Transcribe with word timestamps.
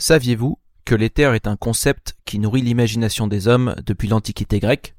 Saviez-vous 0.00 0.60
que 0.84 0.94
l'éther 0.94 1.34
est 1.34 1.48
un 1.48 1.56
concept 1.56 2.16
qui 2.24 2.38
nourrit 2.38 2.62
l'imagination 2.62 3.26
des 3.26 3.48
hommes 3.48 3.74
depuis 3.84 4.06
l'Antiquité 4.06 4.60
grecque? 4.60 4.94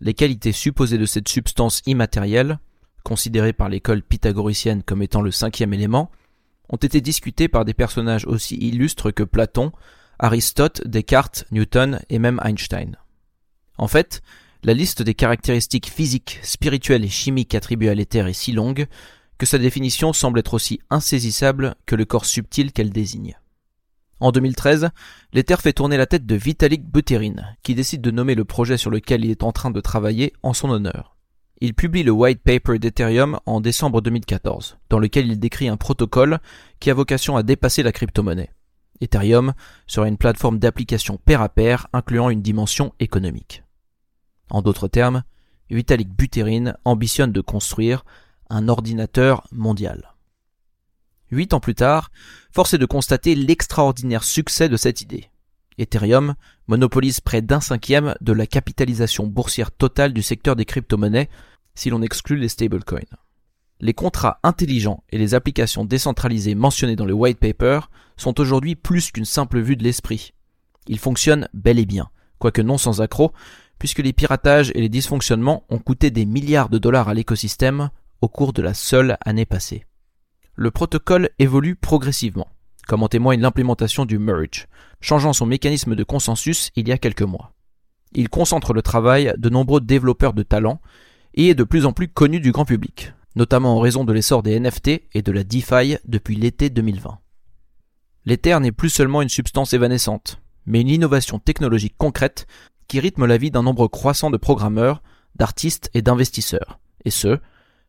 Les 0.00 0.12
qualités 0.12 0.52
supposées 0.52 0.98
de 0.98 1.06
cette 1.06 1.26
substance 1.26 1.80
immatérielle, 1.86 2.58
considérée 3.02 3.54
par 3.54 3.70
l'école 3.70 4.02
pythagoricienne 4.02 4.82
comme 4.82 5.00
étant 5.00 5.22
le 5.22 5.30
cinquième 5.30 5.72
élément, 5.72 6.10
ont 6.68 6.76
été 6.76 7.00
discutées 7.00 7.48
par 7.48 7.64
des 7.64 7.72
personnages 7.72 8.26
aussi 8.26 8.56
illustres 8.56 9.10
que 9.10 9.22
Platon, 9.22 9.72
Aristote, 10.18 10.86
Descartes, 10.86 11.46
Newton 11.50 12.00
et 12.10 12.18
même 12.18 12.42
Einstein. 12.44 12.96
En 13.78 13.88
fait, 13.88 14.20
la 14.64 14.74
liste 14.74 15.00
des 15.00 15.14
caractéristiques 15.14 15.88
physiques, 15.88 16.40
spirituelles 16.42 17.06
et 17.06 17.08
chimiques 17.08 17.54
attribuées 17.54 17.88
à 17.88 17.94
l'éther 17.94 18.26
est 18.26 18.34
si 18.34 18.52
longue 18.52 18.86
que 19.38 19.46
sa 19.46 19.56
définition 19.56 20.12
semble 20.12 20.40
être 20.40 20.52
aussi 20.52 20.78
insaisissable 20.90 21.74
que 21.86 21.96
le 21.96 22.04
corps 22.04 22.26
subtil 22.26 22.72
qu'elle 22.72 22.90
désigne. 22.90 23.38
En 24.20 24.32
2013, 24.32 24.90
l'Ether 25.32 25.56
fait 25.56 25.72
tourner 25.72 25.96
la 25.96 26.06
tête 26.06 26.26
de 26.26 26.34
Vitalik 26.34 26.84
Buterin, 26.84 27.36
qui 27.62 27.74
décide 27.74 28.00
de 28.00 28.10
nommer 28.10 28.34
le 28.34 28.44
projet 28.44 28.76
sur 28.76 28.90
lequel 28.90 29.24
il 29.24 29.30
est 29.30 29.44
en 29.44 29.52
train 29.52 29.70
de 29.70 29.80
travailler 29.80 30.32
en 30.42 30.52
son 30.52 30.70
honneur. 30.70 31.16
Il 31.60 31.74
publie 31.74 32.02
le 32.02 32.10
white 32.10 32.42
paper 32.42 32.78
d'Ethereum 32.78 33.38
en 33.46 33.60
décembre 33.60 34.00
2014, 34.00 34.78
dans 34.90 34.98
lequel 34.98 35.26
il 35.26 35.38
décrit 35.38 35.68
un 35.68 35.76
protocole 35.76 36.38
qui 36.80 36.90
a 36.90 36.94
vocation 36.94 37.36
à 37.36 37.42
dépasser 37.42 37.82
la 37.82 37.92
crypto-monnaie. 37.92 38.50
Ethereum 39.00 39.54
sera 39.86 40.08
une 40.08 40.18
plateforme 40.18 40.58
d'application 40.58 41.16
pair 41.16 41.40
à 41.40 41.48
pair 41.48 41.86
incluant 41.92 42.30
une 42.30 42.42
dimension 42.42 42.92
économique. 42.98 43.62
En 44.50 44.62
d'autres 44.62 44.88
termes, 44.88 45.22
Vitalik 45.70 46.08
Buterin 46.08 46.74
ambitionne 46.84 47.32
de 47.32 47.40
construire 47.40 48.04
un 48.50 48.68
ordinateur 48.68 49.46
mondial. 49.52 50.14
Huit 51.30 51.52
ans 51.52 51.60
plus 51.60 51.74
tard, 51.74 52.10
force 52.52 52.74
est 52.74 52.78
de 52.78 52.86
constater 52.86 53.34
l'extraordinaire 53.34 54.24
succès 54.24 54.68
de 54.68 54.76
cette 54.76 55.02
idée. 55.02 55.30
Ethereum 55.76 56.34
monopolise 56.66 57.20
près 57.20 57.42
d'un 57.42 57.60
cinquième 57.60 58.14
de 58.20 58.32
la 58.32 58.46
capitalisation 58.46 59.26
boursière 59.26 59.70
totale 59.70 60.12
du 60.12 60.22
secteur 60.22 60.56
des 60.56 60.64
crypto-monnaies 60.64 61.28
si 61.74 61.90
l'on 61.90 62.02
exclut 62.02 62.38
les 62.38 62.48
stablecoins. 62.48 63.16
Les 63.80 63.94
contrats 63.94 64.40
intelligents 64.42 65.04
et 65.10 65.18
les 65.18 65.34
applications 65.34 65.84
décentralisées 65.84 66.56
mentionnées 66.56 66.96
dans 66.96 67.04
le 67.04 67.12
white 67.12 67.38
paper 67.38 67.80
sont 68.16 68.40
aujourd'hui 68.40 68.74
plus 68.74 69.12
qu'une 69.12 69.24
simple 69.24 69.60
vue 69.60 69.76
de 69.76 69.84
l'esprit. 69.84 70.32
Ils 70.88 70.98
fonctionnent 70.98 71.48
bel 71.54 71.78
et 71.78 71.86
bien, 71.86 72.08
quoique 72.38 72.62
non 72.62 72.78
sans 72.78 73.00
accroc, 73.00 73.32
puisque 73.78 74.00
les 74.00 74.12
piratages 74.12 74.72
et 74.74 74.80
les 74.80 74.88
dysfonctionnements 74.88 75.64
ont 75.68 75.78
coûté 75.78 76.10
des 76.10 76.26
milliards 76.26 76.70
de 76.70 76.78
dollars 76.78 77.08
à 77.08 77.14
l'écosystème 77.14 77.90
au 78.20 78.28
cours 78.28 78.52
de 78.52 78.62
la 78.62 78.74
seule 78.74 79.16
année 79.24 79.46
passée 79.46 79.84
le 80.58 80.72
protocole 80.72 81.30
évolue 81.38 81.76
progressivement, 81.76 82.48
comme 82.88 83.04
en 83.04 83.08
témoigne 83.08 83.40
l'implémentation 83.40 84.04
du 84.04 84.18
merge, 84.18 84.66
changeant 85.00 85.32
son 85.32 85.46
mécanisme 85.46 85.94
de 85.94 86.02
consensus 86.02 86.70
il 86.74 86.88
y 86.88 86.92
a 86.92 86.98
quelques 86.98 87.22
mois. 87.22 87.52
Il 88.10 88.28
concentre 88.28 88.72
le 88.72 88.82
travail 88.82 89.32
de 89.38 89.50
nombreux 89.50 89.80
développeurs 89.80 90.32
de 90.32 90.42
talent 90.42 90.80
et 91.34 91.50
est 91.50 91.54
de 91.54 91.62
plus 91.62 91.86
en 91.86 91.92
plus 91.92 92.08
connu 92.08 92.40
du 92.40 92.50
grand 92.50 92.64
public, 92.64 93.12
notamment 93.36 93.76
en 93.76 93.78
raison 93.78 94.02
de 94.02 94.12
l'essor 94.12 94.42
des 94.42 94.58
NFT 94.58 94.88
et 95.12 95.22
de 95.22 95.30
la 95.30 95.44
DeFi 95.44 95.98
depuis 96.06 96.34
l'été 96.34 96.70
2020. 96.70 97.20
L'Ether 98.24 98.58
n'est 98.58 98.72
plus 98.72 98.90
seulement 98.90 99.22
une 99.22 99.28
substance 99.28 99.74
évanescente, 99.74 100.42
mais 100.66 100.80
une 100.80 100.88
innovation 100.88 101.38
technologique 101.38 101.94
concrète 101.96 102.48
qui 102.88 102.98
rythme 102.98 103.26
la 103.26 103.38
vie 103.38 103.52
d'un 103.52 103.62
nombre 103.62 103.86
croissant 103.86 104.30
de 104.30 104.36
programmeurs, 104.36 105.04
d'artistes 105.36 105.88
et 105.94 106.02
d'investisseurs, 106.02 106.80
et 107.04 107.10
ce, 107.10 107.38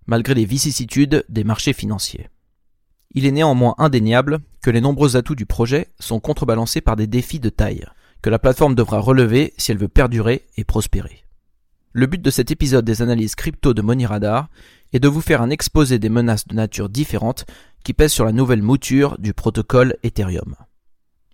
malgré 0.05 0.35
les 0.35 0.45
vicissitudes 0.45 1.25
des 1.29 1.43
marchés 1.43 1.73
financiers. 1.73 2.29
Il 3.15 3.25
est 3.25 3.31
néanmoins 3.31 3.75
indéniable 3.77 4.39
que 4.61 4.69
les 4.69 4.81
nombreux 4.81 5.15
atouts 5.15 5.35
du 5.35 5.45
projet 5.45 5.87
sont 5.99 6.19
contrebalancés 6.19 6.81
par 6.81 6.95
des 6.95 7.07
défis 7.07 7.39
de 7.39 7.49
taille, 7.49 7.85
que 8.21 8.29
la 8.29 8.39
plateforme 8.39 8.75
devra 8.75 8.99
relever 8.99 9.53
si 9.57 9.71
elle 9.71 9.77
veut 9.77 9.87
perdurer 9.87 10.45
et 10.57 10.63
prospérer. 10.63 11.23
Le 11.91 12.05
but 12.05 12.21
de 12.21 12.29
cet 12.29 12.51
épisode 12.51 12.85
des 12.85 13.01
analyses 13.01 13.33
crypto 13.33 13.73
de 13.73 13.81
Money 13.81 14.05
Radar 14.05 14.49
est 14.93 14.99
de 14.99 15.07
vous 15.07 15.21
faire 15.21 15.41
un 15.41 15.49
exposé 15.49 15.97
des 15.97 16.09
menaces 16.09 16.47
de 16.47 16.55
nature 16.55 16.87
différente 16.87 17.45
qui 17.83 17.93
pèsent 17.93 18.13
sur 18.13 18.25
la 18.25 18.31
nouvelle 18.31 18.61
mouture 18.61 19.17
du 19.17 19.33
protocole 19.33 19.95
Ethereum. 20.03 20.55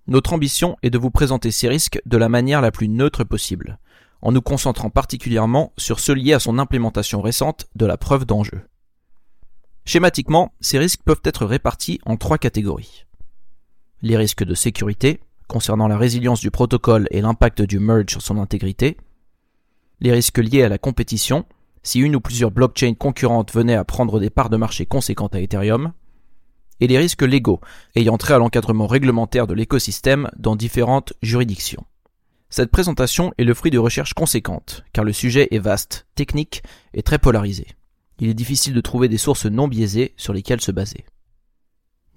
Notre 0.08 0.34
ambition 0.34 0.78
est 0.82 0.92
de 0.92 0.98
vous 0.98 1.12
présenter 1.12 1.52
ces 1.52 1.68
risques 1.68 2.02
de 2.06 2.18
la 2.18 2.30
manière 2.30 2.62
la 2.62 2.72
plus 2.72 2.88
neutre 2.88 3.24
possible, 3.24 3.80
en 4.22 4.32
nous 4.32 4.42
concentrant 4.42 4.90
particulièrement 4.90 5.74
sur 5.78 6.00
ceux 6.00 6.14
liés 6.14 6.34
à 6.34 6.40
son 6.40 6.58
implémentation 6.58 7.22
récente 7.22 7.66
de 7.76 7.86
la 7.86 7.98
preuve 7.98 8.26
d'enjeu. 8.26 8.62
Schématiquement, 9.86 10.52
ces 10.62 10.80
risques 10.80 11.04
peuvent 11.06 11.22
être 11.24 11.46
répartis 11.46 12.00
en 12.06 12.18
trois 12.18 12.40
catégories. 12.40 13.06
Les 14.02 14.18
risques 14.18 14.44
de 14.44 14.56
sécurité, 14.56 15.20
concernant 15.48 15.88
la 15.88 15.98
résilience 15.98 16.40
du 16.40 16.50
protocole 16.50 17.08
et 17.12 17.22
l'impact 17.22 17.62
du 17.62 17.78
merge 17.78 18.10
sur 18.10 18.22
son 18.24 18.40
intégrité. 18.40 18.98
Les 20.00 20.12
risques 20.12 20.40
liés 20.40 20.64
à 20.64 20.70
la 20.70 20.80
compétition, 20.80 21.46
si 21.84 22.00
une 22.00 22.16
ou 22.16 22.20
plusieurs 22.20 22.50
blockchains 22.50 22.96
concurrentes 22.96 23.54
venaient 23.54 23.76
à 23.76 23.86
prendre 23.86 24.20
des 24.20 24.32
parts 24.32 24.50
de 24.50 24.58
marché 24.58 24.88
conséquentes 24.88 25.36
à 25.36 25.40
Ethereum. 25.40 25.94
Et 26.80 26.88
les 26.88 26.98
risques 26.98 27.22
légaux, 27.22 27.62
ayant 27.96 28.18
trait 28.18 28.34
à 28.34 28.40
l'encadrement 28.40 28.88
réglementaire 28.88 29.46
de 29.46 29.54
l'écosystème 29.54 30.32
dans 30.36 30.56
différentes 30.56 31.14
juridictions. 31.22 31.86
Cette 32.50 32.72
présentation 32.72 33.34
est 33.38 33.44
le 33.44 33.54
fruit 33.54 33.72
de 33.72 33.78
recherches 33.78 34.16
conséquentes, 34.16 34.84
car 34.94 35.06
le 35.06 35.14
sujet 35.14 35.48
est 35.52 35.60
vaste, 35.60 36.08
technique 36.16 36.64
et 36.94 37.04
très 37.04 37.20
polarisé 37.20 37.68
il 38.20 38.30
est 38.30 38.34
difficile 38.34 38.74
de 38.74 38.82
trouver 38.82 39.10
des 39.10 39.18
sources 39.18 39.46
non 39.46 39.68
biaisées 39.68 40.14
sur 40.18 40.34
lesquelles 40.34 40.62
se 40.62 40.72
baser. 40.72 41.06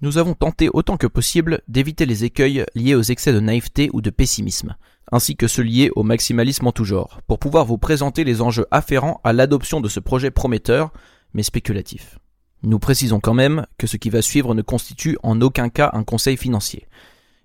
Nous 0.01 0.17
avons 0.17 0.33
tenté 0.33 0.69
autant 0.71 0.95
que 0.95 1.07
possible 1.07 1.61
d'éviter 1.67 2.05
les 2.05 2.23
écueils 2.23 2.65
liés 2.73 2.95
aux 2.95 3.01
excès 3.01 3.33
de 3.33 3.41
naïveté 3.41 3.89
ou 3.91 4.01
de 4.01 4.09
pessimisme, 4.09 4.77
ainsi 5.11 5.35
que 5.35 5.47
ceux 5.47 5.63
liés 5.63 5.91
au 5.95 6.03
maximalisme 6.03 6.67
en 6.67 6.71
tout 6.71 6.85
genre, 6.85 7.19
pour 7.27 7.37
pouvoir 7.37 7.65
vous 7.65 7.77
présenter 7.77 8.23
les 8.23 8.41
enjeux 8.41 8.65
afférents 8.71 9.19
à 9.25 9.33
l'adoption 9.33 9.81
de 9.81 9.89
ce 9.89 9.99
projet 9.99 10.31
prometteur, 10.31 10.93
mais 11.33 11.43
spéculatif. 11.43 12.17
Nous 12.63 12.79
précisons 12.79 13.19
quand 13.19 13.33
même 13.33 13.65
que 13.77 13.87
ce 13.87 13.97
qui 13.97 14.09
va 14.09 14.21
suivre 14.21 14.55
ne 14.55 14.61
constitue 14.61 15.17
en 15.21 15.41
aucun 15.41 15.69
cas 15.69 15.89
un 15.93 16.03
conseil 16.03 16.37
financier, 16.37 16.87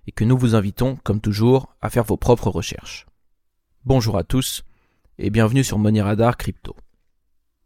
et 0.07 0.11
que 0.11 0.23
nous 0.23 0.37
vous 0.37 0.55
invitons, 0.55 0.97
comme 1.03 1.19
toujours, 1.19 1.75
à 1.81 1.89
faire 1.89 2.03
vos 2.03 2.17
propres 2.17 2.49
recherches. 2.49 3.05
Bonjour 3.83 4.17
à 4.17 4.23
tous, 4.23 4.63
et 5.17 5.29
bienvenue 5.29 5.63
sur 5.63 5.77
Money 5.77 6.01
Radar 6.01 6.37
Crypto. 6.37 6.75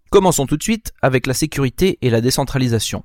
Commençons 0.10 0.48
tout 0.48 0.58
de 0.58 0.64
suite 0.64 0.92
avec 1.04 1.28
la 1.28 1.36
sécurité 1.36 2.00
et 2.02 2.10
la 2.10 2.22
décentralisation, 2.22 3.04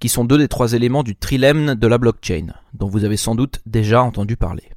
qui 0.00 0.08
sont 0.08 0.24
deux 0.24 0.38
des 0.38 0.48
trois 0.48 0.72
éléments 0.72 1.02
du 1.02 1.14
trilemme 1.14 1.74
de 1.74 1.86
la 1.86 1.98
blockchain, 1.98 2.54
dont 2.72 2.88
vous 2.88 3.04
avez 3.04 3.18
sans 3.18 3.34
doute 3.34 3.60
déjà 3.66 4.02
entendu 4.02 4.38
parler. 4.38 4.70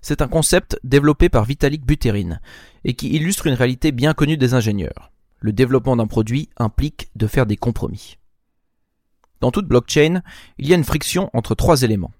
C'est 0.00 0.22
un 0.22 0.28
concept 0.28 0.78
développé 0.84 1.28
par 1.28 1.44
Vitalik 1.44 1.84
Buterin, 1.84 2.38
et 2.84 2.94
qui 2.94 3.08
illustre 3.08 3.48
une 3.48 3.54
réalité 3.54 3.90
bien 3.90 4.14
connue 4.14 4.36
des 4.36 4.54
ingénieurs. 4.54 5.10
Le 5.40 5.52
développement 5.52 5.96
d'un 5.96 6.06
produit 6.06 6.50
implique 6.56 7.10
de 7.16 7.26
faire 7.26 7.46
des 7.46 7.56
compromis. 7.56 8.16
Dans 9.40 9.50
toute 9.50 9.66
blockchain, 9.66 10.22
il 10.58 10.68
y 10.68 10.72
a 10.72 10.76
une 10.76 10.84
friction 10.84 11.30
entre 11.32 11.56
trois 11.56 11.82
éléments. 11.82 12.12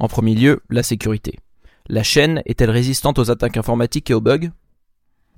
En 0.00 0.08
premier 0.08 0.34
lieu, 0.34 0.62
la 0.68 0.82
sécurité. 0.82 1.38
La 1.88 2.02
chaîne 2.02 2.42
est-elle 2.44 2.70
résistante 2.70 3.20
aux 3.20 3.30
attaques 3.30 3.56
informatiques 3.56 4.10
et 4.10 4.14
aux 4.14 4.20
bugs? 4.20 4.50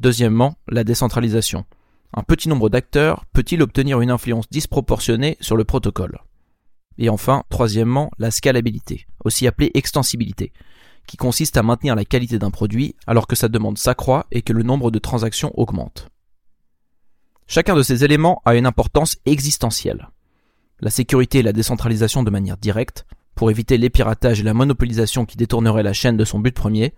Deuxièmement, 0.01 0.57
la 0.69 0.85
décentralisation. 0.85 1.67
Un 2.15 2.23
petit 2.23 2.49
nombre 2.49 2.71
d'acteurs 2.71 3.25
peut-il 3.33 3.63
obtenir 3.63 4.01
une 4.01 4.11
influence 4.11 4.49
disproportionnée 4.51 5.37
sur 5.41 5.57
le 5.57 5.65
protocole? 5.65 6.21
Et 6.97 7.09
enfin, 7.09 7.45
troisièmement, 7.49 8.11
la 8.19 8.31
scalabilité, 8.31 9.07
aussi 9.25 9.47
appelée 9.47 9.71
extensibilité, 9.75 10.53
qui 11.07 11.17
consiste 11.17 11.57
à 11.57 11.63
maintenir 11.63 11.95
la 11.95 12.05
qualité 12.05 12.39
d'un 12.39 12.51
produit 12.51 12.97
alors 13.07 13.27
que 13.27 13.37
sa 13.37 13.49
demande 13.49 13.79
s'accroît 13.79 14.27
et 14.31 14.43
que 14.43 14.53
le 14.53 14.63
nombre 14.63 14.91
de 14.91 14.99
transactions 14.99 15.53
augmente. 15.59 16.09
Chacun 17.47 17.75
de 17.75 17.83
ces 17.83 18.05
éléments 18.05 18.43
a 18.45 18.57
une 18.57 18.67
importance 18.67 19.17
existentielle. 19.25 20.09
La 20.81 20.91
sécurité 20.91 21.39
et 21.39 21.43
la 21.43 21.53
décentralisation 21.53 22.23
de 22.23 22.31
manière 22.31 22.59
directe, 22.59 23.07
pour 23.35 23.51
éviter 23.51 23.79
les 23.79 23.91
piratages 23.91 24.41
et 24.41 24.45
la 24.45 24.55
monopolisation 24.55 25.25
qui 25.25 25.37
détourneraient 25.37 25.83
la 25.83 25.93
chaîne 25.93 26.17
de 26.17 26.25
son 26.25 26.41
but 26.41 26.55
premier, 26.55 26.95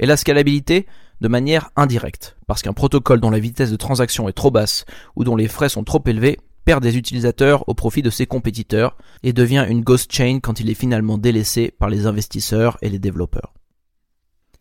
et 0.00 0.06
la 0.06 0.16
scalabilité 0.16 0.86
de 1.20 1.28
manière 1.28 1.70
indirecte, 1.76 2.36
parce 2.46 2.62
qu'un 2.62 2.72
protocole 2.72 3.20
dont 3.20 3.30
la 3.30 3.38
vitesse 3.38 3.70
de 3.70 3.76
transaction 3.76 4.28
est 4.28 4.32
trop 4.32 4.50
basse 4.50 4.86
ou 5.14 5.22
dont 5.22 5.36
les 5.36 5.46
frais 5.46 5.68
sont 5.68 5.84
trop 5.84 6.02
élevés 6.06 6.38
perd 6.64 6.82
des 6.82 6.96
utilisateurs 6.96 7.68
au 7.68 7.74
profit 7.74 8.02
de 8.02 8.10
ses 8.10 8.26
compétiteurs 8.26 8.96
et 9.22 9.32
devient 9.32 9.66
une 9.68 9.82
ghost 9.82 10.12
chain 10.12 10.40
quand 10.42 10.58
il 10.60 10.70
est 10.70 10.74
finalement 10.74 11.18
délaissé 11.18 11.70
par 11.78 11.90
les 11.90 12.06
investisseurs 12.06 12.78
et 12.82 12.88
les 12.88 12.98
développeurs. 12.98 13.54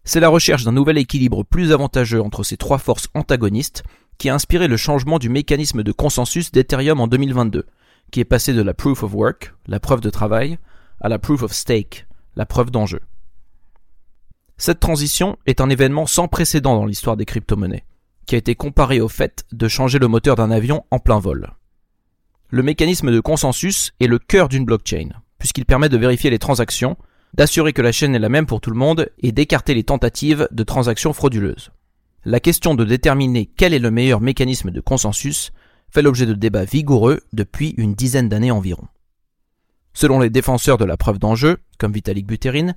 C'est 0.04 0.20
la 0.20 0.30
recherche 0.30 0.64
d'un 0.64 0.72
nouvel 0.72 0.98
équilibre 0.98 1.44
plus 1.44 1.72
avantageux 1.72 2.22
entre 2.22 2.44
ces 2.44 2.58
trois 2.58 2.78
forces 2.78 3.08
antagonistes 3.14 3.84
qui 4.18 4.30
a 4.30 4.36
inspiré 4.36 4.68
le 4.68 4.78
changement 4.78 5.20
du 5.20 5.30
mécanisme 5.30 5.84
de 5.84 5.92
consensus 5.92 6.52
d'Ethereum 6.52 7.00
en 7.00 7.08
2022, 7.08 7.66
qui 8.12 8.20
est 8.20 8.26
passé 8.26 8.54
de 8.54 8.62
la 8.62 8.74
proof 8.74 9.04
of 9.04 9.14
work, 9.14 9.54
la 9.68 9.80
preuve 9.80 10.02
de 10.02 10.10
travail, 10.10 10.58
à 11.00 11.08
la 11.10 11.20
proof 11.20 11.44
of 11.44 11.54
stake, 11.54 12.08
la 12.36 12.46
preuve 12.46 12.72
d'enjeu. 12.72 13.00
Cette 14.62 14.82
transition 14.82 15.38
est 15.46 15.62
un 15.62 15.70
événement 15.70 16.06
sans 16.06 16.28
précédent 16.28 16.76
dans 16.76 16.86
l'histoire 16.86 17.16
des 17.16 17.24
crypto-monnaies, 17.24 17.86
qui 18.26 18.36
a 18.36 18.38
été 18.38 18.56
comparé 18.56 19.00
au 19.00 19.08
fait 19.08 19.46
de 19.54 19.70
changer 19.70 20.00
le 20.00 20.10
moteur 20.10 20.36
d'un 20.36 20.52
avion 20.52 20.84
en 20.92 21.00
plein 21.00 21.18
vol. 21.18 21.54
Le 22.50 22.62
mécanisme 22.62 23.10
de 23.10 23.22
consensus 23.22 23.94
est 24.02 24.08
le 24.08 24.20
cœur 24.20 24.50
d'une 24.50 24.66
blockchain, 24.66 25.12
puisqu'il 25.38 25.66
permet 25.66 25.88
de 25.88 25.98
vérifier 25.98 26.30
les 26.30 26.40
transactions, 26.40 26.98
d'assurer 27.34 27.72
que 27.72 27.82
la 27.82 27.94
chaîne 27.94 28.14
est 28.14 28.20
la 28.20 28.28
même 28.28 28.48
pour 28.48 28.60
tout 28.60 28.70
le 28.70 28.76
monde 28.76 29.10
et 29.20 29.32
d'écarter 29.32 29.74
les 29.74 29.86
tentatives 29.86 30.50
de 30.52 30.64
transactions 30.64 31.14
frauduleuses. 31.14 31.72
La 32.26 32.42
question 32.42 32.76
de 32.76 32.84
déterminer 32.84 33.46
quel 33.46 33.74
est 33.74 33.80
le 33.80 33.92
meilleur 33.92 34.20
mécanisme 34.20 34.72
de 34.72 34.82
consensus 34.82 35.54
fait 35.90 36.02
l'objet 36.02 36.26
de 36.26 36.34
débats 36.34 36.66
vigoureux 36.66 37.22
depuis 37.32 37.76
une 37.78 37.94
dizaine 37.94 38.28
d'années 38.28 38.52
environ. 38.52 38.88
Selon 39.94 40.20
les 40.20 40.30
défenseurs 40.30 40.78
de 40.78 40.86
la 40.86 40.98
preuve 40.98 41.18
d'enjeu, 41.18 41.60
comme 41.80 41.94
Vitalik 41.94 42.28
Buterin, 42.28 42.74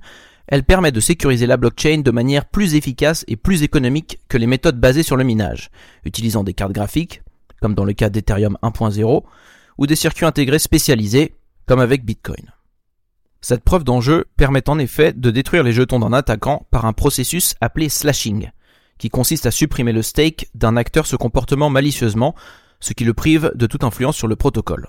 elle 0.47 0.63
permet 0.63 0.91
de 0.91 0.99
sécuriser 0.99 1.45
la 1.45 1.57
blockchain 1.57 1.99
de 1.99 2.11
manière 2.11 2.45
plus 2.45 2.75
efficace 2.75 3.23
et 3.27 3.35
plus 3.35 3.63
économique 3.63 4.19
que 4.27 4.37
les 4.37 4.47
méthodes 4.47 4.79
basées 4.79 5.03
sur 5.03 5.15
le 5.15 5.23
minage, 5.23 5.69
utilisant 6.05 6.43
des 6.43 6.53
cartes 6.53 6.73
graphiques, 6.73 7.21
comme 7.61 7.75
dans 7.75 7.85
le 7.85 7.93
cas 7.93 8.09
d'Ethereum 8.09 8.57
1.0, 8.63 9.23
ou 9.77 9.87
des 9.87 9.95
circuits 9.95 10.25
intégrés 10.25 10.59
spécialisés, 10.59 11.35
comme 11.65 11.79
avec 11.79 12.03
Bitcoin. 12.03 12.51
Cette 13.41 13.63
preuve 13.63 13.83
d'enjeu 13.83 14.25
permet 14.37 14.69
en 14.69 14.79
effet 14.79 15.13
de 15.13 15.29
détruire 15.29 15.63
les 15.63 15.73
jetons 15.73 15.99
d'un 15.99 16.13
attaquant 16.13 16.65
par 16.71 16.85
un 16.85 16.93
processus 16.93 17.55
appelé 17.61 17.89
slashing, 17.89 18.51
qui 18.97 19.09
consiste 19.09 19.45
à 19.45 19.51
supprimer 19.51 19.91
le 19.91 20.01
stake 20.01 20.47
d'un 20.55 20.77
acteur 20.77 21.05
se 21.05 21.15
comportement 21.15 21.69
malicieusement, 21.69 22.35
ce 22.79 22.93
qui 22.93 23.03
le 23.05 23.13
prive 23.13 23.51
de 23.55 23.65
toute 23.65 23.83
influence 23.83 24.17
sur 24.17 24.27
le 24.27 24.35
protocole. 24.35 24.87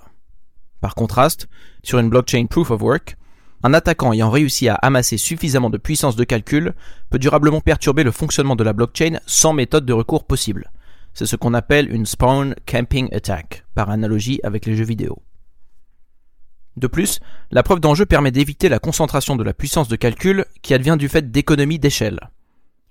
Par 0.81 0.95
contraste, 0.95 1.47
sur 1.83 1.99
une 1.99 2.09
blockchain 2.09 2.45
proof 2.45 2.71
of 2.71 2.81
work, 2.81 3.17
un 3.65 3.73
attaquant 3.73 4.13
ayant 4.13 4.29
réussi 4.29 4.69
à 4.69 4.75
amasser 4.75 5.17
suffisamment 5.17 5.71
de 5.71 5.79
puissance 5.79 6.15
de 6.15 6.23
calcul 6.23 6.75
peut 7.09 7.17
durablement 7.17 7.61
perturber 7.61 8.03
le 8.03 8.11
fonctionnement 8.11 8.55
de 8.55 8.63
la 8.63 8.73
blockchain 8.73 9.19
sans 9.25 9.53
méthode 9.53 9.87
de 9.87 9.93
recours 9.93 10.25
possible. 10.25 10.71
C'est 11.15 11.25
ce 11.25 11.35
qu'on 11.35 11.55
appelle 11.55 11.91
une 11.91 12.05
spawn 12.05 12.53
camping 12.67 13.11
attack, 13.11 13.65
par 13.73 13.89
analogie 13.89 14.39
avec 14.43 14.67
les 14.67 14.75
jeux 14.75 14.85
vidéo. 14.85 15.17
De 16.77 16.85
plus, 16.85 17.19
la 17.49 17.63
preuve 17.63 17.79
d'enjeu 17.79 18.05
permet 18.05 18.29
d'éviter 18.29 18.69
la 18.69 18.77
concentration 18.77 19.35
de 19.35 19.43
la 19.43 19.55
puissance 19.55 19.87
de 19.87 19.95
calcul 19.95 20.45
qui 20.61 20.75
advient 20.75 20.97
du 20.99 21.09
fait 21.09 21.31
d'économies 21.31 21.79
d'échelle. 21.79 22.19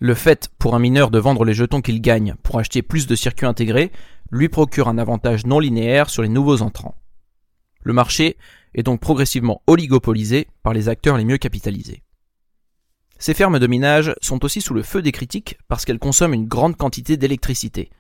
Le 0.01 0.15
fait 0.15 0.51
pour 0.59 0.75
un 0.75 0.81
mineur 0.81 1.13
de 1.13 1.21
vendre 1.21 1.45
les 1.45 1.55
jetons 1.55 1.83
qu'il 1.83 2.01
gagne 2.01 2.35
pour 2.43 2.59
acheter 2.59 2.83
plus 2.83 3.07
de 3.07 3.15
circuits 3.15 3.47
intégrés 3.47 3.93
lui 4.33 4.49
procure 4.49 4.89
un 4.89 4.99
avantage 4.99 5.47
non 5.47 5.61
linéaire 5.61 6.11
sur 6.11 6.23
les 6.23 6.29
nouveaux 6.29 6.63
entrants. 6.63 6.97
Le 7.85 7.93
marché 7.93 8.37
est 8.75 8.83
donc 8.83 9.01
progressivement 9.01 9.63
oligopolisé 9.67 10.49
par 10.63 10.73
les 10.73 10.89
acteurs 10.89 11.17
les 11.17 11.25
mieux 11.25 11.39
capitalisés. 11.39 12.03
Ces 13.19 13.35
fermes 13.35 13.59
de 13.59 13.67
minage 13.67 14.15
sont 14.21 14.45
aussi 14.45 14.61
sous 14.61 14.75
le 14.75 14.83
feu 14.83 15.01
des 15.01 15.13
critiques 15.13 15.57
parce 15.69 15.85
qu'elles 15.85 15.99
consomment 15.99 16.35
une 16.35 16.49
grande 16.49 16.77
quantité 16.77 17.17
d'électricité, 17.17 17.91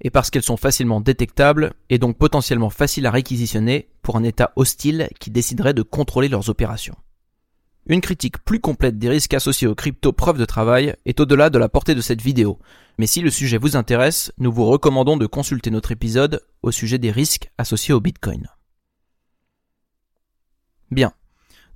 et 0.00 0.10
parce 0.10 0.30
qu'elles 0.30 0.42
sont 0.42 0.56
facilement 0.56 1.00
détectables 1.00 1.72
et 1.90 1.98
donc 1.98 2.18
potentiellement 2.18 2.70
faciles 2.70 3.06
à 3.06 3.10
réquisitionner 3.10 3.88
pour 4.02 4.16
un 4.16 4.24
État 4.24 4.52
hostile 4.56 5.08
qui 5.20 5.30
déciderait 5.30 5.74
de 5.74 5.82
contrôler 5.82 6.28
leurs 6.28 6.50
opérations. 6.50 6.96
Une 7.86 8.00
critique 8.00 8.38
plus 8.38 8.60
complète 8.60 8.98
des 8.98 9.10
risques 9.10 9.34
associés 9.34 9.68
aux 9.68 9.74
crypto 9.74 10.12
preuves 10.12 10.38
de 10.38 10.46
travail 10.46 10.94
est 11.04 11.20
au-delà 11.20 11.50
de 11.50 11.58
la 11.58 11.68
portée 11.68 11.94
de 11.94 12.00
cette 12.00 12.22
vidéo, 12.22 12.58
mais 12.98 13.06
si 13.06 13.20
le 13.20 13.30
sujet 13.30 13.58
vous 13.58 13.76
intéresse, 13.76 14.32
nous 14.38 14.50
vous 14.50 14.64
recommandons 14.64 15.18
de 15.18 15.26
consulter 15.26 15.70
notre 15.70 15.92
épisode 15.92 16.42
au 16.62 16.70
sujet 16.70 16.98
des 16.98 17.10
risques 17.10 17.50
associés 17.58 17.92
au 17.92 18.00
Bitcoin. 18.00 18.48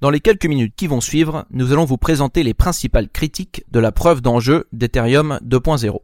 Dans 0.00 0.10
les 0.10 0.20
quelques 0.20 0.46
minutes 0.46 0.74
qui 0.76 0.86
vont 0.86 1.00
suivre, 1.00 1.44
nous 1.50 1.72
allons 1.72 1.84
vous 1.84 1.96
présenter 1.96 2.44
les 2.44 2.54
principales 2.54 3.08
critiques 3.08 3.64
de 3.70 3.80
la 3.80 3.90
preuve 3.90 4.20
d'enjeu 4.20 4.68
d'Ethereum 4.72 5.40
2.0. 5.44 5.98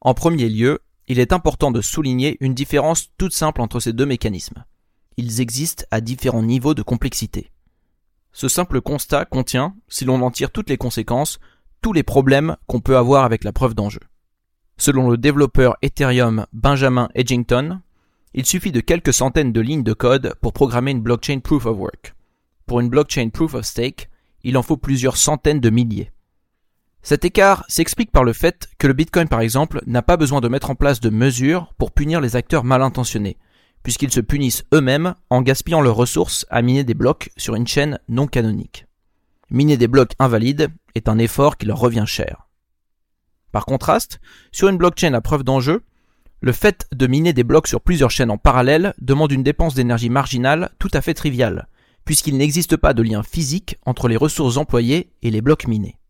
En 0.00 0.14
premier 0.14 0.48
lieu, 0.48 0.80
il 1.06 1.20
est 1.20 1.32
important 1.32 1.70
de 1.70 1.80
souligner 1.80 2.36
une 2.40 2.54
différence 2.54 3.10
toute 3.18 3.32
simple 3.32 3.60
entre 3.60 3.78
ces 3.78 3.92
deux 3.92 4.06
mécanismes. 4.06 4.64
Ils 5.16 5.40
existent 5.40 5.84
à 5.92 6.00
différents 6.00 6.42
niveaux 6.42 6.74
de 6.74 6.82
complexité. 6.82 7.52
Ce 8.32 8.48
simple 8.48 8.80
constat 8.80 9.26
contient, 9.26 9.76
si 9.88 10.04
l'on 10.04 10.22
en 10.22 10.30
tire 10.30 10.50
toutes 10.50 10.70
les 10.70 10.78
conséquences, 10.78 11.38
tous 11.82 11.92
les 11.92 12.02
problèmes 12.02 12.56
qu'on 12.66 12.80
peut 12.80 12.96
avoir 12.96 13.24
avec 13.24 13.44
la 13.44 13.52
preuve 13.52 13.74
d'enjeu. 13.74 14.00
Selon 14.76 15.10
le 15.10 15.18
développeur 15.18 15.76
Ethereum 15.82 16.46
Benjamin 16.52 17.08
Edgington, 17.14 17.80
il 18.34 18.46
suffit 18.46 18.72
de 18.72 18.80
quelques 18.80 19.12
centaines 19.12 19.52
de 19.52 19.60
lignes 19.60 19.82
de 19.82 19.92
code 19.92 20.34
pour 20.40 20.52
programmer 20.52 20.90
une 20.90 21.02
blockchain 21.02 21.40
proof 21.40 21.66
of 21.66 21.76
work. 21.76 22.14
Pour 22.66 22.80
une 22.80 22.88
blockchain 22.88 23.28
proof 23.28 23.54
of 23.54 23.64
stake, 23.64 24.08
il 24.42 24.56
en 24.56 24.62
faut 24.62 24.76
plusieurs 24.76 25.16
centaines 25.16 25.60
de 25.60 25.70
milliers. 25.70 26.10
Cet 27.02 27.24
écart 27.24 27.64
s'explique 27.68 28.12
par 28.12 28.24
le 28.24 28.32
fait 28.32 28.68
que 28.78 28.86
le 28.86 28.92
Bitcoin 28.92 29.28
par 29.28 29.40
exemple 29.40 29.82
n'a 29.86 30.02
pas 30.02 30.16
besoin 30.16 30.40
de 30.40 30.48
mettre 30.48 30.70
en 30.70 30.74
place 30.74 31.00
de 31.00 31.10
mesures 31.10 31.74
pour 31.76 31.90
punir 31.90 32.20
les 32.20 32.36
acteurs 32.36 32.64
mal 32.64 32.80
intentionnés, 32.80 33.38
puisqu'ils 33.82 34.12
se 34.12 34.20
punissent 34.20 34.64
eux-mêmes 34.72 35.14
en 35.28 35.42
gaspillant 35.42 35.80
leurs 35.80 35.96
ressources 35.96 36.46
à 36.48 36.62
miner 36.62 36.84
des 36.84 36.94
blocs 36.94 37.30
sur 37.36 37.56
une 37.56 37.66
chaîne 37.66 37.98
non 38.08 38.26
canonique. 38.26 38.86
Miner 39.50 39.76
des 39.76 39.88
blocs 39.88 40.14
invalides 40.18 40.68
est 40.94 41.08
un 41.08 41.18
effort 41.18 41.56
qui 41.56 41.66
leur 41.66 41.78
revient 41.78 42.04
cher. 42.06 42.48
Par 43.50 43.66
contraste, 43.66 44.20
sur 44.50 44.68
une 44.68 44.78
blockchain 44.78 45.12
à 45.12 45.20
preuve 45.20 45.42
d'enjeu, 45.42 45.82
le 46.42 46.50
fait 46.50 46.88
de 46.92 47.06
miner 47.06 47.32
des 47.32 47.44
blocs 47.44 47.68
sur 47.68 47.80
plusieurs 47.80 48.10
chaînes 48.10 48.30
en 48.30 48.36
parallèle 48.36 48.94
demande 49.00 49.30
une 49.30 49.44
dépense 49.44 49.74
d'énergie 49.74 50.10
marginale 50.10 50.70
tout 50.80 50.90
à 50.92 51.00
fait 51.00 51.14
triviale, 51.14 51.68
puisqu'il 52.04 52.36
n'existe 52.36 52.76
pas 52.76 52.94
de 52.94 53.02
lien 53.02 53.22
physique 53.22 53.78
entre 53.86 54.08
les 54.08 54.16
ressources 54.16 54.56
employées 54.56 55.12
et 55.22 55.30
les 55.30 55.40
blocs 55.40 55.68
minés. 55.68 56.00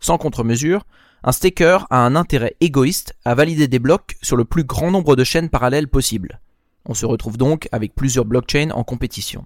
Sans 0.00 0.16
contre-mesure, 0.16 0.86
un 1.22 1.32
staker 1.32 1.86
a 1.90 2.06
un 2.06 2.16
intérêt 2.16 2.56
égoïste 2.60 3.14
à 3.26 3.34
valider 3.34 3.68
des 3.68 3.78
blocs 3.78 4.16
sur 4.22 4.36
le 4.36 4.46
plus 4.46 4.64
grand 4.64 4.90
nombre 4.90 5.14
de 5.14 5.24
chaînes 5.24 5.50
parallèles 5.50 5.88
possible. 5.88 6.40
On 6.86 6.94
se 6.94 7.04
retrouve 7.04 7.36
donc 7.36 7.68
avec 7.70 7.94
plusieurs 7.94 8.24
blockchains 8.24 8.70
en 8.70 8.82
compétition. 8.82 9.44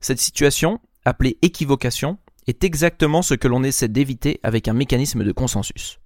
Cette 0.00 0.20
situation, 0.20 0.80
appelée 1.04 1.38
équivocation, 1.42 2.18
est 2.48 2.64
exactement 2.64 3.22
ce 3.22 3.34
que 3.34 3.46
l'on 3.46 3.62
essaie 3.62 3.88
d'éviter 3.88 4.40
avec 4.42 4.66
un 4.66 4.72
mécanisme 4.72 5.22
de 5.22 5.32
consensus. 5.32 6.00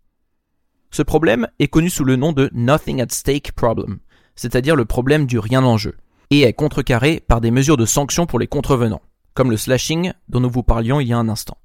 Ce 0.90 1.02
problème 1.02 1.48
est 1.58 1.68
connu 1.68 1.90
sous 1.90 2.04
le 2.04 2.16
nom 2.16 2.32
de 2.32 2.50
Nothing 2.52 3.00
at 3.00 3.08
Stake 3.10 3.52
Problem, 3.52 3.98
c'est-à-dire 4.34 4.76
le 4.76 4.84
problème 4.84 5.26
du 5.26 5.38
rien 5.38 5.62
en 5.64 5.76
jeu, 5.76 5.96
et 6.30 6.42
est 6.42 6.52
contrecarré 6.52 7.22
par 7.26 7.40
des 7.40 7.50
mesures 7.50 7.76
de 7.76 7.86
sanctions 7.86 8.26
pour 8.26 8.38
les 8.38 8.46
contrevenants, 8.46 9.02
comme 9.34 9.50
le 9.50 9.56
slashing 9.56 10.12
dont 10.28 10.40
nous 10.40 10.50
vous 10.50 10.62
parlions 10.62 11.00
il 11.00 11.08
y 11.08 11.12
a 11.12 11.18
un 11.18 11.28
instant. 11.28 11.58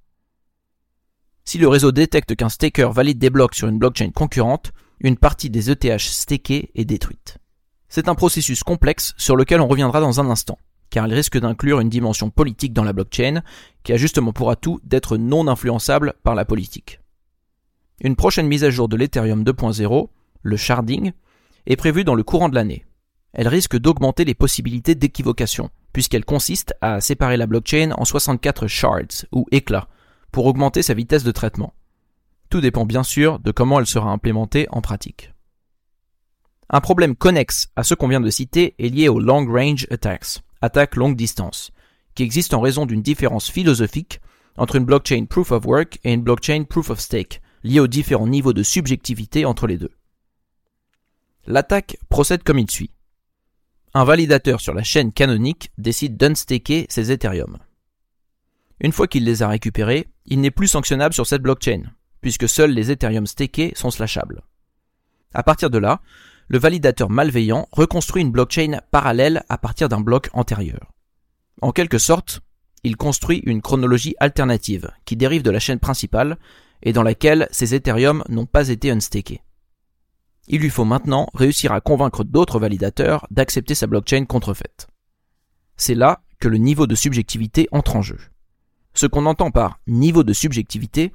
Si 1.45 1.57
le 1.57 1.67
réseau 1.67 1.91
détecte 1.91 2.35
qu'un 2.35 2.49
staker 2.49 2.91
valide 2.91 3.19
des 3.19 3.29
blocs 3.29 3.55
sur 3.55 3.67
une 3.67 3.77
blockchain 3.77 4.11
concurrente, 4.11 4.71
une 4.99 5.17
partie 5.17 5.49
des 5.49 5.69
ETH 5.69 5.99
stakés 5.99 6.71
est 6.75 6.85
détruite. 6.85 7.37
C'est 7.89 8.07
un 8.07 8.15
processus 8.15 8.63
complexe 8.63 9.13
sur 9.17 9.35
lequel 9.35 9.61
on 9.61 9.67
reviendra 9.67 9.99
dans 9.99 10.19
un 10.19 10.29
instant, 10.29 10.57
car 10.89 11.07
il 11.07 11.13
risque 11.13 11.37
d'inclure 11.37 11.79
une 11.79 11.89
dimension 11.89 12.29
politique 12.29 12.73
dans 12.73 12.83
la 12.83 12.93
blockchain, 12.93 13.41
qui 13.83 13.93
a 13.93 13.97
justement 13.97 14.31
pour 14.31 14.49
atout 14.49 14.79
d'être 14.83 15.17
non 15.17 15.47
influençable 15.47 16.13
par 16.23 16.35
la 16.35 16.45
politique. 16.45 16.99
Une 18.03 18.17
prochaine 18.17 18.47
mise 18.47 18.65
à 18.65 18.69
jour 18.69 18.89
de 18.89 18.97
l'Ethereum 18.97 19.43
2.0, 19.43 20.09
le 20.41 20.57
sharding, 20.57 21.13
est 21.65 21.77
prévue 21.77 22.03
dans 22.03 22.15
le 22.15 22.23
courant 22.23 22.49
de 22.49 22.55
l'année. 22.55 22.85
Elle 23.31 23.47
risque 23.47 23.77
d'augmenter 23.77 24.25
les 24.25 24.33
possibilités 24.33 24.93
d'équivocation, 24.93 25.69
puisqu'elle 25.93 26.25
consiste 26.25 26.75
à 26.81 26.99
séparer 26.99 27.37
la 27.37 27.47
blockchain 27.47 27.91
en 27.97 28.03
64 28.03 28.67
shards, 28.67 29.25
ou 29.31 29.45
éclats, 29.51 29.87
pour 30.33 30.45
augmenter 30.45 30.81
sa 30.81 30.93
vitesse 30.93 31.23
de 31.23 31.31
traitement. 31.31 31.73
Tout 32.49 32.59
dépend 32.59 32.85
bien 32.85 33.03
sûr 33.03 33.39
de 33.39 33.51
comment 33.51 33.79
elle 33.79 33.87
sera 33.87 34.11
implémentée 34.11 34.67
en 34.69 34.81
pratique. 34.81 35.33
Un 36.69 36.81
problème 36.81 37.15
connexe 37.15 37.69
à 37.77 37.83
ce 37.83 37.93
qu'on 37.93 38.09
vient 38.09 38.21
de 38.21 38.29
citer 38.29 38.75
est 38.79 38.89
lié 38.89 39.07
aux 39.07 39.19
long 39.19 39.45
range 39.45 39.87
attacks, 39.91 40.41
attaques 40.61 40.97
longue 40.97 41.15
distance, 41.15 41.71
qui 42.15 42.23
existent 42.23 42.57
en 42.57 42.61
raison 42.61 42.85
d'une 42.85 43.01
différence 43.01 43.49
philosophique 43.49 44.19
entre 44.57 44.75
une 44.75 44.85
blockchain 44.85 45.25
proof 45.25 45.51
of 45.51 45.65
work 45.65 45.99
et 46.03 46.13
une 46.13 46.21
blockchain 46.21 46.65
proof 46.65 46.89
of 46.89 46.99
stake, 46.99 47.41
liée 47.63 47.79
aux 47.79 47.87
différents 47.87 48.27
niveaux 48.27 48.53
de 48.53 48.63
subjectivité 48.63 49.45
entre 49.45 49.67
les 49.67 49.77
deux. 49.77 49.91
L'attaque 51.45 51.97
procède 52.09 52.43
comme 52.43 52.59
il 52.59 52.69
suit. 52.69 52.91
Un 53.93 54.05
validateur 54.05 54.59
sur 54.61 54.73
la 54.73 54.83
chaîne 54.83 55.11
canonique 55.11 55.71
décide 55.77 56.17
d'unstaker 56.17 56.87
ses 56.89 57.11
Ethereum. 57.11 57.57
Une 58.79 58.91
fois 58.91 59.07
qu'il 59.07 59.23
les 59.23 59.43
a 59.43 59.47
récupérés, 59.47 60.07
il 60.25 60.41
n'est 60.41 60.51
plus 60.51 60.67
sanctionnable 60.67 61.13
sur 61.13 61.27
cette 61.27 61.41
blockchain, 61.41 61.83
puisque 62.21 62.49
seuls 62.49 62.71
les 62.71 62.91
Ethereum 62.91 63.27
stakés 63.27 63.73
sont 63.75 63.91
slashables. 63.91 64.41
À 65.33 65.43
partir 65.43 65.69
de 65.69 65.77
là, 65.77 66.01
le 66.47 66.59
validateur 66.59 67.09
malveillant 67.09 67.67
reconstruit 67.71 68.21
une 68.21 68.31
blockchain 68.31 68.79
parallèle 68.91 69.43
à 69.49 69.57
partir 69.57 69.89
d'un 69.89 70.01
bloc 70.01 70.29
antérieur. 70.33 70.91
En 71.61 71.71
quelque 71.71 71.97
sorte, 71.97 72.41
il 72.83 72.97
construit 72.97 73.41
une 73.45 73.61
chronologie 73.61 74.15
alternative 74.19 74.91
qui 75.05 75.15
dérive 75.15 75.43
de 75.43 75.51
la 75.51 75.59
chaîne 75.59 75.79
principale 75.79 76.37
et 76.83 76.93
dans 76.93 77.03
laquelle 77.03 77.47
ces 77.51 77.73
Ethereum 77.73 78.23
n'ont 78.29 78.45
pas 78.45 78.69
été 78.69 78.91
unstakés. 78.91 79.41
Il 80.47 80.61
lui 80.61 80.69
faut 80.69 80.85
maintenant 80.85 81.27
réussir 81.33 81.71
à 81.71 81.81
convaincre 81.81 82.23
d'autres 82.23 82.59
validateurs 82.59 83.25
d'accepter 83.31 83.75
sa 83.75 83.87
blockchain 83.87 84.25
contrefaite. 84.25 84.87
C'est 85.77 85.95
là 85.95 86.21
que 86.39 86.49
le 86.49 86.57
niveau 86.57 86.85
de 86.85 86.95
subjectivité 86.95 87.67
entre 87.71 87.95
en 87.95 88.01
jeu. 88.01 88.19
Ce 88.93 89.07
qu'on 89.07 89.25
entend 89.25 89.49
par 89.49 89.79
niveau 89.87 90.23
de 90.23 90.33
subjectivité, 90.33 91.13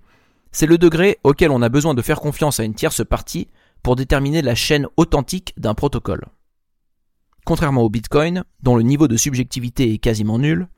c'est 0.51 0.67
le 0.67 0.79
degré 0.79 1.19
auquel 1.23 1.51
on 1.51 1.63
a 1.63 1.69
besoin 1.69 1.95
de 1.95 2.03
faire 2.03 2.21
confiance 2.21 2.59
à 2.59 2.65
une 2.65 2.75
tierce 2.75 3.07
partie 3.07 3.49
pour 3.83 3.95
déterminer 3.95 4.43
la 4.43 4.55
chaîne 4.55 4.89
authentique 4.97 5.53
d'un 5.59 5.75
protocole. 5.75 6.25
Contrairement 7.45 7.83
au 7.83 7.91
Bitcoin, 7.91 8.45
dont 8.63 8.77
le 8.77 8.83
niveau 8.83 9.07
de 9.07 9.17
subjectivité 9.17 9.93
est 9.93 9.99
quasiment 9.99 10.39
nul, 10.39 10.69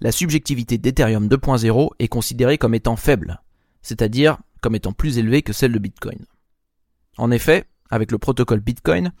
la 0.00 0.12
subjectivité 0.12 0.78
d'Ethereum 0.78 1.28
2.0 1.28 1.90
est 1.98 2.08
considérée 2.08 2.58
comme 2.58 2.74
étant 2.74 2.96
faible, 2.96 3.42
c'est-à-dire 3.82 4.38
comme 4.60 4.74
étant 4.74 4.92
plus 4.92 5.18
élevée 5.18 5.42
que 5.42 5.52
celle 5.52 5.72
de 5.72 5.78
Bitcoin. 5.78 6.26
En 7.16 7.30
effet, 7.30 7.64
avec 7.90 8.12
le 8.12 8.18
protocole 8.18 8.60
Bitcoin, 8.60 9.12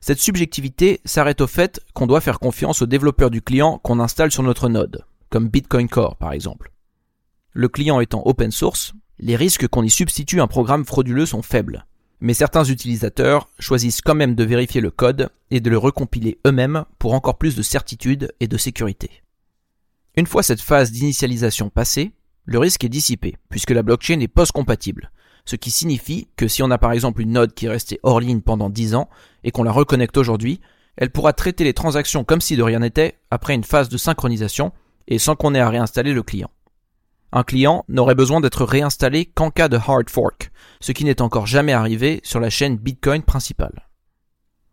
cette 0.00 0.20
subjectivité 0.20 1.00
s'arrête 1.04 1.40
au 1.40 1.46
fait 1.46 1.80
qu'on 1.94 2.06
doit 2.06 2.20
faire 2.20 2.38
confiance 2.38 2.82
au 2.82 2.86
développeur 2.86 3.30
du 3.30 3.42
client 3.42 3.78
qu'on 3.78 4.00
installe 4.00 4.30
sur 4.30 4.42
notre 4.42 4.68
node, 4.68 5.04
comme 5.30 5.48
Bitcoin 5.48 5.88
Core 5.88 6.16
par 6.16 6.32
exemple. 6.32 6.70
Le 7.52 7.68
client 7.68 8.00
étant 8.00 8.22
open 8.26 8.50
source, 8.50 8.92
les 9.18 9.36
risques 9.36 9.66
qu'on 9.68 9.82
y 9.82 9.90
substitue 9.90 10.40
un 10.40 10.46
programme 10.46 10.84
frauduleux 10.84 11.26
sont 11.26 11.42
faibles. 11.42 11.86
Mais 12.20 12.34
certains 12.34 12.64
utilisateurs 12.64 13.48
choisissent 13.58 14.00
quand 14.00 14.14
même 14.14 14.34
de 14.34 14.44
vérifier 14.44 14.80
le 14.80 14.90
code 14.90 15.30
et 15.50 15.60
de 15.60 15.70
le 15.70 15.78
recompiler 15.78 16.38
eux-mêmes 16.46 16.84
pour 16.98 17.14
encore 17.14 17.38
plus 17.38 17.56
de 17.56 17.62
certitude 17.62 18.32
et 18.40 18.48
de 18.48 18.56
sécurité. 18.56 19.22
Une 20.16 20.26
fois 20.26 20.42
cette 20.42 20.62
phase 20.62 20.92
d'initialisation 20.92 21.68
passée, 21.68 22.12
le 22.46 22.58
risque 22.58 22.84
est 22.84 22.88
dissipé, 22.88 23.36
puisque 23.50 23.72
la 23.72 23.82
blockchain 23.82 24.20
est 24.20 24.28
post-compatible, 24.28 25.10
ce 25.44 25.56
qui 25.56 25.70
signifie 25.70 26.28
que 26.36 26.48
si 26.48 26.62
on 26.62 26.70
a 26.70 26.78
par 26.78 26.92
exemple 26.92 27.20
une 27.20 27.32
node 27.32 27.54
qui 27.54 27.66
est 27.66 27.70
restée 27.70 28.00
hors 28.02 28.20
ligne 28.20 28.40
pendant 28.40 28.70
10 28.70 28.94
ans 28.94 29.08
et 29.44 29.50
qu'on 29.50 29.62
la 29.62 29.72
reconnecte 29.72 30.16
aujourd'hui, 30.16 30.60
elle 30.96 31.10
pourra 31.10 31.32
traiter 31.32 31.64
les 31.64 31.74
transactions 31.74 32.24
comme 32.24 32.40
si 32.40 32.56
de 32.56 32.62
rien 32.62 32.80
n'était 32.80 33.18
après 33.30 33.54
une 33.54 33.64
phase 33.64 33.88
de 33.88 33.96
synchronisation 33.96 34.72
et 35.08 35.18
sans 35.18 35.36
qu'on 35.36 35.54
ait 35.54 35.60
à 35.60 35.68
réinstaller 35.68 36.12
le 36.12 36.22
client. 36.22 36.50
Un 37.32 37.42
client 37.42 37.84
n'aurait 37.88 38.14
besoin 38.14 38.40
d'être 38.40 38.64
réinstallé 38.64 39.26
qu'en 39.26 39.50
cas 39.50 39.68
de 39.68 39.76
hard 39.76 40.08
fork, 40.08 40.50
ce 40.80 40.92
qui 40.92 41.04
n'est 41.04 41.22
encore 41.22 41.46
jamais 41.46 41.72
arrivé 41.72 42.20
sur 42.22 42.40
la 42.40 42.50
chaîne 42.50 42.76
Bitcoin 42.76 43.22
principale. 43.22 43.88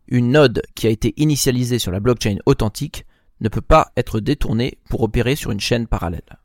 Une 0.08 0.30
node 0.30 0.62
qui 0.74 0.86
a 0.86 0.90
été 0.90 1.14
initialisée 1.16 1.78
sur 1.78 1.92
la 1.92 2.00
blockchain 2.00 2.36
authentique 2.46 3.06
ne 3.40 3.48
peut 3.48 3.60
pas 3.60 3.92
être 3.96 4.20
détournée 4.20 4.78
pour 4.88 5.02
opérer 5.02 5.36
sur 5.36 5.50
une 5.50 5.60
chaîne 5.60 5.86
parallèle. 5.86 6.38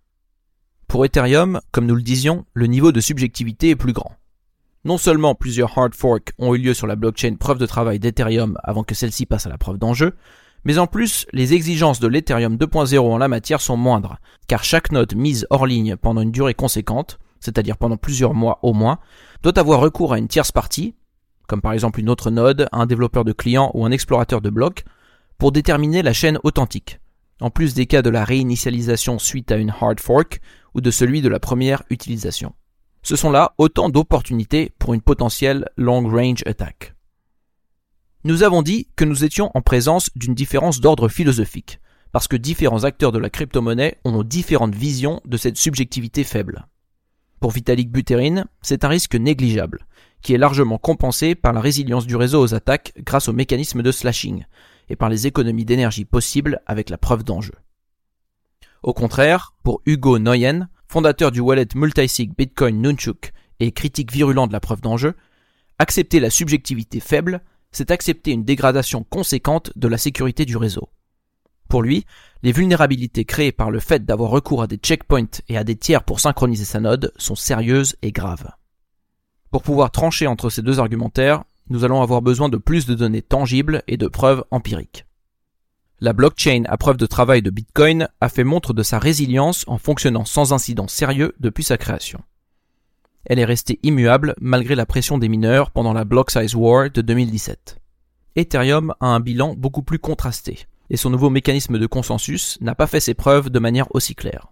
Pour 0.89 1.05
Ethereum, 1.05 1.61
comme 1.71 1.85
nous 1.85 1.95
le 1.95 2.01
disions, 2.01 2.45
le 2.55 2.65
niveau 2.65 2.91
de 2.91 2.99
subjectivité 2.99 3.69
est 3.69 3.75
plus 3.75 3.93
grand. 3.93 4.11
Non 4.85 4.97
seulement 4.97 5.35
plusieurs 5.35 5.77
hard 5.77 5.93
forks 5.93 6.31
ont 6.39 6.55
eu 6.55 6.57
lieu 6.57 6.73
sur 6.73 6.87
la 6.87 6.95
blockchain 6.95 7.35
preuve 7.35 7.59
de 7.59 7.67
travail 7.67 7.99
d'Ethereum 7.99 8.57
avant 8.63 8.83
que 8.83 8.95
celle-ci 8.95 9.27
passe 9.27 9.45
à 9.45 9.49
la 9.49 9.59
preuve 9.59 9.77
d'enjeu, 9.77 10.15
mais 10.63 10.79
en 10.79 10.87
plus, 10.87 11.27
les 11.31 11.53
exigences 11.53 11.99
de 11.99 12.07
l'Ethereum 12.07 12.55
2.0 12.55 12.97
en 12.97 13.19
la 13.19 13.27
matière 13.27 13.61
sont 13.61 13.77
moindres, 13.77 14.17
car 14.47 14.63
chaque 14.63 14.91
node 14.91 15.13
mise 15.15 15.45
hors 15.51 15.67
ligne 15.67 15.95
pendant 15.95 16.21
une 16.21 16.31
durée 16.31 16.55
conséquente, 16.55 17.19
c'est-à-dire 17.39 17.77
pendant 17.77 17.97
plusieurs 17.97 18.33
mois 18.33 18.57
au 18.63 18.73
moins, 18.73 18.97
doit 19.43 19.59
avoir 19.59 19.81
recours 19.81 20.13
à 20.13 20.17
une 20.17 20.27
tierce 20.27 20.51
partie, 20.51 20.95
comme 21.45 21.61
par 21.61 21.73
exemple 21.73 21.99
une 21.99 22.09
autre 22.09 22.31
node, 22.31 22.67
un 22.71 22.87
développeur 22.87 23.25
de 23.25 23.31
client 23.31 23.69
ou 23.75 23.85
un 23.85 23.91
explorateur 23.91 24.41
de 24.41 24.49
blocs, 24.49 24.85
pour 25.37 25.51
déterminer 25.51 26.01
la 26.01 26.13
chaîne 26.13 26.39
authentique, 26.43 26.99
en 27.39 27.49
plus 27.49 27.73
des 27.73 27.85
cas 27.85 28.01
de 28.01 28.09
la 28.09 28.23
réinitialisation 28.23 29.19
suite 29.19 29.51
à 29.51 29.57
une 29.57 29.73
hard 29.81 29.99
fork 29.99 30.39
ou 30.73 30.81
de 30.81 30.91
celui 30.91 31.21
de 31.21 31.29
la 31.29 31.39
première 31.39 31.83
utilisation. 31.89 32.53
Ce 33.01 33.15
sont 33.15 33.31
là 33.31 33.53
autant 33.57 33.89
d'opportunités 33.89 34.71
pour 34.77 34.93
une 34.93 35.01
potentielle 35.01 35.69
long 35.77 36.07
range 36.07 36.43
attack. 36.45 36.95
Nous 38.25 38.43
avons 38.43 38.61
dit 38.61 38.89
que 38.95 39.05
nous 39.05 39.23
étions 39.23 39.51
en 39.53 39.61
présence 39.61 40.09
d'une 40.15 40.35
différence 40.35 40.81
d'ordre 40.81 41.07
philosophique, 41.07 41.79
parce 42.11 42.27
que 42.27 42.35
différents 42.35 42.83
acteurs 42.83 43.13
de 43.13 43.19
la 43.19 43.29
crypto-monnaie 43.29 43.97
ont 44.03 44.23
différentes 44.23 44.75
visions 44.75 45.21
de 45.25 45.37
cette 45.37 45.57
subjectivité 45.57 46.25
faible. 46.25 46.67
Pour 47.39 47.51
Vitalik 47.51 47.89
Buterin, 47.89 48.45
c'est 48.61 48.83
un 48.83 48.89
risque 48.89 49.15
négligeable, 49.15 49.85
qui 50.21 50.33
est 50.33 50.37
largement 50.37 50.77
compensé 50.77 51.35
par 51.35 51.53
la 51.53 51.61
résilience 51.61 52.05
du 52.05 52.17
réseau 52.17 52.41
aux 52.41 52.53
attaques 52.53 52.93
grâce 52.97 53.29
au 53.29 53.33
mécanisme 53.33 53.81
de 53.81 53.91
slashing, 53.91 54.43
et 54.89 54.95
par 54.95 55.09
les 55.09 55.27
économies 55.27 55.65
d'énergie 55.65 56.05
possibles 56.05 56.61
avec 56.65 56.89
la 56.89 56.97
preuve 56.97 57.23
d'enjeu. 57.23 57.53
Au 58.83 58.93
contraire, 58.93 59.53
pour 59.63 59.81
Hugo 59.85 60.19
Noyen, 60.19 60.69
fondateur 60.87 61.31
du 61.31 61.39
wallet 61.39 61.67
multisig 61.75 62.33
Bitcoin 62.35 62.81
Nunchuk 62.81 63.33
et 63.59 63.71
critique 63.71 64.11
virulent 64.11 64.47
de 64.47 64.53
la 64.53 64.59
preuve 64.59 64.81
d'enjeu, 64.81 65.15
accepter 65.77 66.19
la 66.19 66.29
subjectivité 66.29 66.99
faible 66.99 67.41
c'est 67.71 67.91
accepter 67.91 68.31
une 68.31 68.43
dégradation 68.43 69.03
conséquente 69.03 69.71
de 69.75 69.87
la 69.87 69.97
sécurité 69.97 70.45
du 70.45 70.57
réseau. 70.57 70.89
Pour 71.67 71.83
lui, 71.83 72.05
les 72.41 72.51
vulnérabilités 72.51 73.25
créées 73.25 73.51
par 73.51 73.69
le 73.69 73.79
fait 73.79 74.05
d'avoir 74.05 74.31
recours 74.31 74.63
à 74.63 74.67
des 74.67 74.77
checkpoints 74.77 75.41
et 75.49 75.57
à 75.57 75.63
des 75.63 75.75
tiers 75.75 76.03
pour 76.03 76.19
synchroniser 76.19 76.65
sa 76.65 76.79
node 76.79 77.13
sont 77.17 77.35
sérieuses 77.35 77.95
et 78.01 78.11
graves. 78.11 78.49
Pour 79.51 79.61
pouvoir 79.61 79.91
trancher 79.91 80.25
entre 80.25 80.49
ces 80.49 80.61
deux 80.61 80.79
argumentaires, 80.79 81.43
nous 81.69 81.83
allons 81.83 82.01
avoir 82.01 82.21
besoin 82.21 82.49
de 82.49 82.57
plus 82.57 82.85
de 82.85 82.95
données 82.95 83.21
tangibles 83.21 83.83
et 83.87 83.97
de 83.97 84.07
preuves 84.07 84.43
empiriques. 84.51 85.05
La 85.99 86.13
blockchain 86.13 86.63
à 86.67 86.77
preuve 86.77 86.97
de 86.97 87.05
travail 87.05 87.41
de 87.41 87.49
Bitcoin 87.49 88.07
a 88.21 88.29
fait 88.29 88.43
montre 88.43 88.73
de 88.73 88.83
sa 88.83 88.99
résilience 88.99 89.65
en 89.67 89.77
fonctionnant 89.77 90.25
sans 90.25 90.53
incident 90.53 90.87
sérieux 90.87 91.35
depuis 91.39 91.63
sa 91.63 91.77
création 91.77 92.21
elle 93.25 93.39
est 93.39 93.45
restée 93.45 93.79
immuable 93.83 94.33
malgré 94.39 94.75
la 94.75 94.85
pression 94.85 95.17
des 95.17 95.29
mineurs 95.29 95.71
pendant 95.71 95.93
la 95.93 96.03
Block 96.03 96.31
Size 96.31 96.55
War 96.55 96.89
de 96.89 97.01
2017. 97.01 97.79
Ethereum 98.35 98.93
a 98.99 99.07
un 99.07 99.19
bilan 99.19 99.53
beaucoup 99.55 99.83
plus 99.83 99.99
contrasté, 99.99 100.67
et 100.89 100.97
son 100.97 101.09
nouveau 101.09 101.29
mécanisme 101.29 101.77
de 101.77 101.87
consensus 101.87 102.57
n'a 102.61 102.75
pas 102.75 102.87
fait 102.87 102.99
ses 102.99 103.13
preuves 103.13 103.49
de 103.49 103.59
manière 103.59 103.93
aussi 103.93 104.15
claire. 104.15 104.47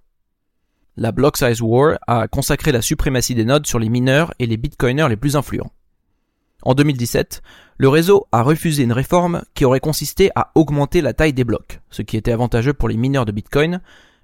La 0.95 1.11
Block 1.11 1.37
Size 1.37 1.61
War 1.61 1.97
a 2.07 2.27
consacré 2.27 2.71
la 2.71 2.81
suprématie 2.81 3.35
des 3.35 3.45
nodes 3.45 3.67
sur 3.67 3.79
les 3.79 3.89
mineurs 3.89 4.33
et 4.39 4.47
les 4.47 4.57
bitcoiners 4.57 5.09
les 5.09 5.17
plus 5.17 5.35
influents. 5.35 5.71
En 6.63 6.73
2017, 6.73 7.41
le 7.77 7.89
réseau 7.89 8.27
a 8.31 8.41
refusé 8.41 8.83
une 8.83 8.91
réforme 8.91 9.43
qui 9.53 9.65
aurait 9.65 9.79
consisté 9.79 10.31
à 10.35 10.51
augmenter 10.55 11.01
la 11.01 11.13
taille 11.13 11.33
des 11.33 11.43
blocs, 11.43 11.81
ce 11.91 12.01
qui 12.01 12.17
était 12.17 12.31
avantageux 12.31 12.73
pour 12.73 12.89
les 12.89 12.97
mineurs 12.97 13.25
de 13.25 13.31
bitcoin, 13.31 13.81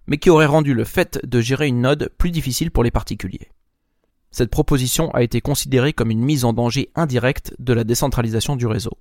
mais 0.08 0.18
qui 0.18 0.30
aurait 0.30 0.48
rendu 0.48 0.74
le 0.74 0.84
fait 0.84 1.20
de 1.24 1.42
gérer 1.42 1.68
une 1.68 1.82
node 1.82 2.12
plus 2.18 2.32
difficile 2.32 2.72
pour 2.72 2.84
les 2.84 2.92
particuliers. 2.92 3.50
Cette 4.32 4.50
proposition 4.50 5.12
a 5.12 5.22
été 5.22 5.42
considérée 5.42 5.94
comme 5.94 6.10
une 6.10 6.24
mise 6.24 6.44
en 6.44 6.54
danger 6.54 6.90
indirecte 6.96 7.54
de 7.60 7.74
la 7.74 7.84
décentralisation 7.84 8.56
du 8.56 8.66
réseau. 8.66 8.98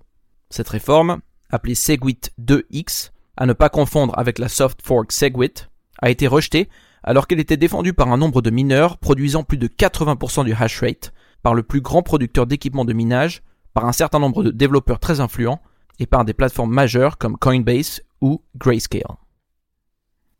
Cette 0.51 0.69
réforme, 0.69 1.21
appelée 1.49 1.75
Segwit 1.75 2.33
2X, 2.39 3.13
à 3.39 3.47
ne 3.47 3.55
pas 3.55 3.71
confondre 3.71 4.17
avec 4.19 4.39
la 4.39 4.49
soft 4.49 4.81
fork 4.83 5.11
Segwit, 5.11 5.71
a 6.03 6.11
été 6.11 6.27
rejetée 6.27 6.69
alors 7.03 7.27
qu'elle 7.27 7.41
était 7.41 7.57
défendue 7.57 7.95
par 7.95 8.13
un 8.13 8.19
nombre 8.19 8.43
de 8.43 8.51
mineurs 8.51 8.99
produisant 8.99 9.43
plus 9.43 9.57
de 9.57 9.69
80% 9.69 10.45
du 10.45 10.53
hash 10.53 10.81
rate, 10.81 11.13
par 11.43 11.55
le 11.55 11.63
plus 11.63 11.81
grand 11.81 12.03
producteur 12.03 12.47
d'équipements 12.47 12.85
de 12.85 12.93
minage, 12.93 13.43
par 13.75 13.87
un 13.87 13.93
certain 13.93 14.19
nombre 14.19 14.45
de 14.45 14.51
développeurs 14.51 15.01
très 15.01 15.21
influents 15.21 15.61
et 15.99 16.07
par 16.07 16.25
des 16.25 16.35
plateformes 16.35 16.73
majeures 16.73 17.19
comme 17.19 17.37
Coinbase 17.37 18.03
ou 18.21 18.43
Grayscale. 18.57 19.17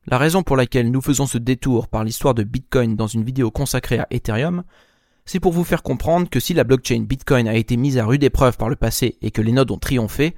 La 0.07 0.19
raison 0.19 0.43
pour 0.43 0.57
laquelle 0.57 0.91
nous 0.91 1.01
faisons 1.01 1.27
ce 1.27 1.39
détour 1.39 1.89
par 1.89 2.05
l'histoire 2.05 2.35
de 2.35 2.43
Bitcoin 2.43 2.97
dans 2.97 3.07
une 3.07 3.23
vidéo 3.23 3.51
consacrée 3.51 4.01
à 4.01 4.07
Ethereum, 4.11 4.65
c'est 5.25 5.39
pour 5.39 5.53
vous 5.53 5.63
faire 5.63 5.85
comprendre 5.85 6.29
que 6.29 6.41
si 6.41 6.55
la 6.55 6.65
blockchain 6.65 7.05
Bitcoin 7.09 7.47
a 7.47 7.55
été 7.55 7.77
mise 7.77 7.99
à 7.99 8.05
rude 8.05 8.25
épreuve 8.25 8.57
par 8.57 8.69
le 8.69 8.75
passé 8.75 9.19
et 9.23 9.31
que 9.31 9.43
les 9.43 9.53
nodes 9.53 9.71
ont 9.71 9.79
triomphé, 9.79 10.35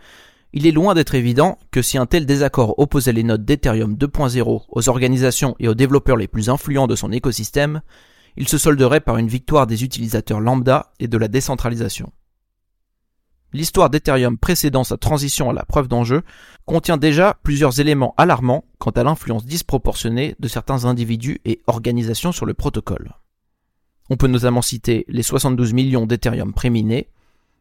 il 0.52 0.66
est 0.66 0.72
loin 0.72 0.94
d'être 0.94 1.14
évident 1.14 1.58
que 1.70 1.82
si 1.82 1.96
un 1.96 2.06
tel 2.06 2.26
désaccord 2.26 2.78
opposait 2.78 3.12
les 3.12 3.22
nodes 3.22 3.44
d'Ethereum 3.44 3.94
2.0 3.94 4.64
aux 4.68 4.88
organisations 4.88 5.56
et 5.58 5.68
aux 5.68 5.74
développeurs 5.74 6.16
les 6.16 6.28
plus 6.28 6.50
influents 6.50 6.86
de 6.86 6.94
son 6.94 7.10
écosystème, 7.10 7.80
il 8.36 8.48
se 8.48 8.58
solderait 8.58 9.00
par 9.00 9.18
une 9.18 9.28
victoire 9.28 9.66
des 9.66 9.84
utilisateurs 9.84 10.40
lambda 10.40 10.92
et 10.98 11.08
de 11.08 11.18
la 11.18 11.28
décentralisation. 11.28 12.12
L'histoire 13.52 13.88
d'Ethereum 13.88 14.36
précédant 14.36 14.82
sa 14.82 14.96
transition 14.96 15.48
à 15.48 15.52
la 15.52 15.64
preuve 15.64 15.86
d'enjeu 15.86 16.22
contient 16.66 16.96
déjà 16.96 17.38
plusieurs 17.44 17.78
éléments 17.78 18.12
alarmants 18.16 18.64
quant 18.78 18.90
à 18.90 19.04
l'influence 19.04 19.46
disproportionnée 19.46 20.34
de 20.40 20.48
certains 20.48 20.86
individus 20.86 21.40
et 21.44 21.62
organisations 21.68 22.32
sur 22.32 22.46
le 22.46 22.54
protocole. 22.54 23.12
On 24.10 24.16
peut 24.16 24.26
notamment 24.26 24.60
citer 24.60 25.04
les 25.06 25.22
72 25.22 25.72
millions 25.72 26.06
d'Ethereum 26.06 26.52
préminés, 26.52 27.10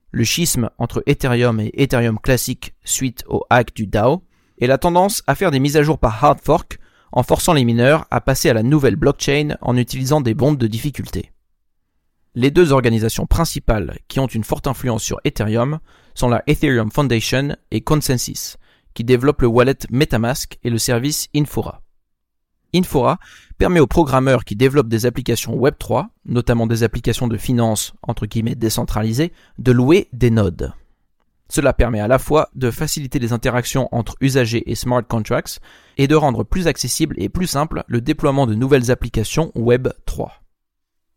le 0.09 0.23
schisme 0.23 0.71
entre 0.79 1.03
Ethereum 1.05 1.59
et 1.59 1.71
Ethereum 1.81 2.19
classique 2.19 2.73
suite 2.83 3.23
au 3.27 3.45
hack 3.51 3.75
du 3.75 3.85
DAO, 3.85 4.23
et 4.57 4.67
la 4.67 4.79
tendance 4.79 5.23
à 5.27 5.35
faire 5.35 5.51
des 5.51 5.59
mises 5.59 5.77
à 5.77 5.83
jour 5.83 5.99
par 5.99 6.23
hard 6.23 6.39
fork 6.39 6.79
en 7.13 7.23
forçant 7.23 7.53
les 7.53 7.63
mineurs 7.63 8.05
à 8.11 8.19
passer 8.19 8.49
à 8.49 8.53
la 8.53 8.63
nouvelle 8.63 8.95
blockchain 8.95 9.55
en 9.61 9.77
utilisant 9.77 10.19
des 10.19 10.33
bombes 10.33 10.57
de 10.57 10.67
difficulté. 10.67 11.31
Les 12.35 12.49
deux 12.49 12.71
organisations 12.71 13.27
principales 13.27 13.99
qui 14.07 14.19
ont 14.19 14.27
une 14.27 14.43
forte 14.43 14.65
influence 14.65 15.03
sur 15.03 15.21
Ethereum 15.23 15.79
sont 16.15 16.27
la 16.27 16.43
Ethereum 16.47 16.91
Foundation 16.91 17.55
et 17.69 17.81
Consensus, 17.81 18.57
qui 18.95 19.03
développent 19.03 19.43
le 19.43 19.47
wallet 19.47 19.77
MetaMask 19.91 20.57
et 20.63 20.71
le 20.71 20.79
service 20.79 21.29
Infora. 21.35 21.83
Infora 22.73 23.19
permet 23.59 23.79
aux 23.79 23.87
programmeurs 23.87 24.43
qui 24.43 24.55
développent 24.55 24.89
des 24.89 25.05
applications 25.05 25.55
Web3, 25.55 26.07
notamment 26.25 26.65
des 26.65 26.81
applications 26.81 27.27
de 27.27 27.37
finance 27.37 27.93
entre 28.01 28.25
guillemets 28.25 28.55
décentralisées, 28.55 29.31
de 29.59 29.71
louer 29.71 30.09
des 30.11 30.31
nodes. 30.31 30.73
Cela 31.53 31.71
permet 31.71 31.99
à 31.99 32.07
la 32.07 32.17
fois 32.17 32.49
de 32.55 32.71
faciliter 32.71 33.19
les 33.19 33.31
interactions 33.31 33.87
entre 33.91 34.15
usagers 34.21 34.63
et 34.71 34.73
smart 34.73 35.05
contracts 35.07 35.59
et 35.97 36.07
de 36.07 36.15
rendre 36.15 36.43
plus 36.43 36.65
accessible 36.65 37.13
et 37.19 37.29
plus 37.29 37.45
simple 37.45 37.83
le 37.85 38.01
déploiement 38.01 38.47
de 38.47 38.55
nouvelles 38.55 38.89
applications 38.89 39.51
Web 39.53 39.89
3. 40.07 40.41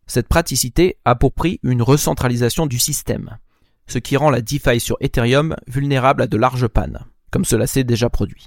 Cette 0.07 0.29
praticité 0.29 0.99
a 1.07 1.15
pour 1.15 1.33
prix 1.33 1.59
une 1.63 1.81
recentralisation 1.81 2.67
du 2.67 2.79
système, 2.79 3.39
ce 3.87 3.97
qui 3.97 4.19
rend 4.19 4.29
la 4.29 4.43
DeFi 4.43 4.79
sur 4.79 4.99
Ethereum 5.01 5.57
vulnérable 5.69 6.21
à 6.21 6.27
de 6.27 6.37
larges 6.37 6.69
pannes, 6.69 7.07
comme 7.31 7.47
cela 7.47 7.67
s'est 7.67 7.85
déjà 7.85 8.11
produit. 8.11 8.45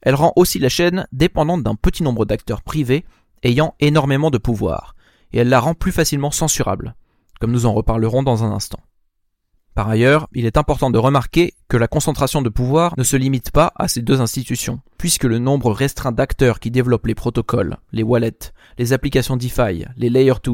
elle 0.00 0.14
rend 0.14 0.32
aussi 0.36 0.58
la 0.58 0.70
chaîne 0.70 1.06
dépendante 1.12 1.62
d'un 1.62 1.74
petit 1.74 2.02
nombre 2.02 2.24
d'acteurs 2.24 2.62
privés 2.62 3.04
ayant 3.42 3.74
énormément 3.80 4.30
de 4.30 4.38
pouvoir, 4.38 4.96
et 5.34 5.40
elle 5.40 5.50
la 5.50 5.60
rend 5.60 5.74
plus 5.74 5.92
facilement 5.92 6.30
censurable, 6.30 6.94
comme 7.38 7.52
nous 7.52 7.66
en 7.66 7.74
reparlerons 7.74 8.22
dans 8.22 8.44
un 8.44 8.50
instant. 8.52 8.80
Par 9.74 9.88
ailleurs, 9.88 10.28
il 10.34 10.44
est 10.44 10.58
important 10.58 10.90
de 10.90 10.98
remarquer 10.98 11.54
que 11.68 11.78
la 11.78 11.88
concentration 11.88 12.42
de 12.42 12.50
pouvoir 12.50 12.94
ne 12.98 13.04
se 13.04 13.16
limite 13.16 13.50
pas 13.50 13.72
à 13.76 13.88
ces 13.88 14.02
deux 14.02 14.20
institutions, 14.20 14.80
puisque 14.98 15.24
le 15.24 15.38
nombre 15.38 15.72
restreint 15.72 16.12
d'acteurs 16.12 16.60
qui 16.60 16.70
développent 16.70 17.06
les 17.06 17.14
protocoles, 17.14 17.78
les 17.90 18.02
wallets, 18.02 18.52
les 18.78 18.92
applications 18.92 19.36
DeFi, 19.36 19.86
les 19.96 20.10
layer 20.10 20.34
2 20.44 20.52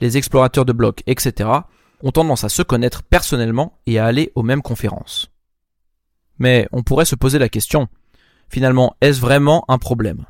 les 0.00 0.16
explorateurs 0.16 0.64
de 0.64 0.72
blocs, 0.72 1.02
etc., 1.06 1.50
ont 2.02 2.12
tendance 2.12 2.44
à 2.44 2.48
se 2.48 2.62
connaître 2.62 3.02
personnellement 3.02 3.80
et 3.86 3.98
à 3.98 4.04
aller 4.04 4.30
aux 4.34 4.42
mêmes 4.42 4.62
conférences. 4.62 5.32
Mais 6.38 6.68
on 6.70 6.82
pourrait 6.82 7.04
se 7.04 7.16
poser 7.16 7.38
la 7.38 7.48
question, 7.48 7.88
finalement, 8.48 8.94
est-ce 9.00 9.20
vraiment 9.20 9.64
un 9.68 9.78
problème? 9.78 10.26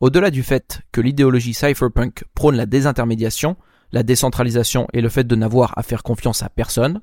Au-delà 0.00 0.30
du 0.30 0.44
fait 0.44 0.82
que 0.92 1.00
l'idéologie 1.00 1.54
cypherpunk 1.54 2.24
prône 2.34 2.56
la 2.56 2.66
désintermédiation, 2.66 3.56
la 3.90 4.04
décentralisation 4.04 4.86
et 4.92 5.00
le 5.00 5.08
fait 5.08 5.26
de 5.26 5.34
n'avoir 5.34 5.76
à 5.76 5.82
faire 5.82 6.04
confiance 6.04 6.42
à 6.44 6.48
personne, 6.48 7.00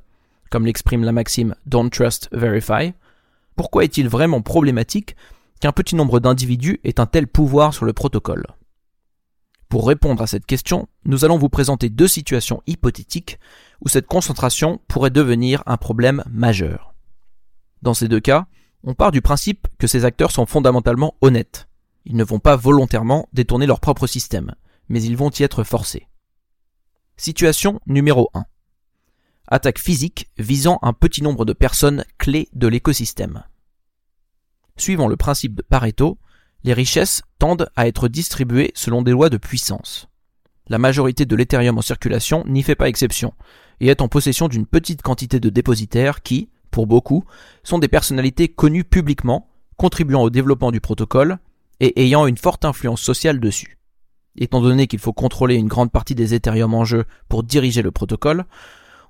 comme 0.56 0.66
l'exprime 0.66 1.04
la 1.04 1.12
maxime 1.12 1.54
Don't 1.66 1.90
Trust, 1.90 2.30
Verify, 2.32 2.94
pourquoi 3.58 3.84
est-il 3.84 4.08
vraiment 4.08 4.42
problématique 4.42 5.18
qu'un 5.60 5.74
petit 5.74 5.98
nombre 5.98 6.22
d'individus 6.22 6.80
ait 6.86 7.02
un 7.02 7.06
tel 7.06 7.28
pouvoir 7.28 7.74
sur 7.74 7.84
le 7.84 7.92
protocole? 7.92 8.48
Pour 9.68 9.86
répondre 9.86 10.24
à 10.24 10.28
cette 10.28 10.46
question, 10.46 10.88
nous 11.04 11.26
allons 11.26 11.38
vous 11.38 11.50
présenter 11.50 11.90
deux 11.90 12.08
situations 12.08 12.64
hypothétiques 12.68 13.38
où 13.82 13.90
cette 13.90 14.08
concentration 14.08 14.80
pourrait 14.88 15.10
devenir 15.10 15.62
un 15.66 15.76
problème 15.76 16.24
majeur. 16.32 16.94
Dans 17.82 17.94
ces 17.94 18.08
deux 18.08 18.22
cas, 18.22 18.48
on 18.86 18.94
part 18.94 19.12
du 19.12 19.22
principe 19.22 19.68
que 19.78 19.88
ces 19.88 20.06
acteurs 20.06 20.32
sont 20.32 20.46
fondamentalement 20.46 21.16
honnêtes. 21.20 21.68
Ils 22.06 22.16
ne 22.16 22.24
vont 22.24 22.40
pas 22.40 22.56
volontairement 22.56 23.28
détourner 23.34 23.66
leur 23.66 23.82
propre 23.82 24.08
système, 24.08 24.56
mais 24.88 25.04
ils 25.04 25.18
vont 25.18 25.32
y 25.32 25.44
être 25.44 25.66
forcés. 25.66 26.08
Situation 27.18 27.82
numéro 27.88 28.30
1 28.34 28.46
attaque 29.48 29.80
physique 29.80 30.30
visant 30.38 30.80
un 30.82 30.94
petit 30.94 31.22
nombre 31.22 31.46
de 31.46 31.54
personnes 31.54 32.06
clés 32.18 32.50
de 32.54 32.68
l'écosystème. 32.68 33.44
Suivant 34.78 35.08
le 35.08 35.16
principe 35.16 35.56
de 35.56 35.62
Pareto, 35.62 36.18
les 36.64 36.74
richesses 36.74 37.22
tendent 37.40 37.70
à 37.76 37.88
être 37.88 38.08
distribuées 38.08 38.72
selon 38.74 39.02
des 39.02 39.12
lois 39.12 39.30
de 39.30 39.38
puissance. 39.38 40.08
La 40.68 40.80
majorité 40.80 41.26
de 41.26 41.36
l'Ethereum 41.36 41.78
en 41.78 41.82
circulation 41.82 42.44
n'y 42.48 42.64
fait 42.64 42.76
pas 42.76 42.90
exception, 42.90 43.34
et 43.80 43.88
est 43.88 44.02
en 44.02 44.08
possession 44.08 44.48
d'une 44.48 44.66
petite 44.66 45.02
quantité 45.02 45.40
de 45.40 45.50
dépositaires 45.50 46.24
qui, 46.24 46.50
pour 46.72 46.88
beaucoup, 46.88 47.24
sont 47.64 47.78
des 47.78 47.88
personnalités 47.88 48.48
connues 48.48 48.84
publiquement, 48.84 49.48
contribuant 49.78 50.24
au 50.24 50.30
développement 50.30 50.72
du 50.72 50.82
protocole, 50.82 51.38
et 51.80 52.02
ayant 52.02 52.26
une 52.26 52.38
forte 52.38 52.66
influence 52.66 53.02
sociale 53.02 53.40
dessus. 53.40 53.78
Étant 54.38 54.62
donné 54.62 54.88
qu'il 54.88 55.00
faut 55.00 55.14
contrôler 55.14 55.56
une 55.56 55.68
grande 55.68 55.92
partie 55.92 56.16
des 56.16 56.34
Ethereum 56.34 56.74
en 56.74 56.84
jeu 56.84 57.06
pour 57.30 57.44
diriger 57.44 57.82
le 57.82 57.92
protocole, 57.92 58.46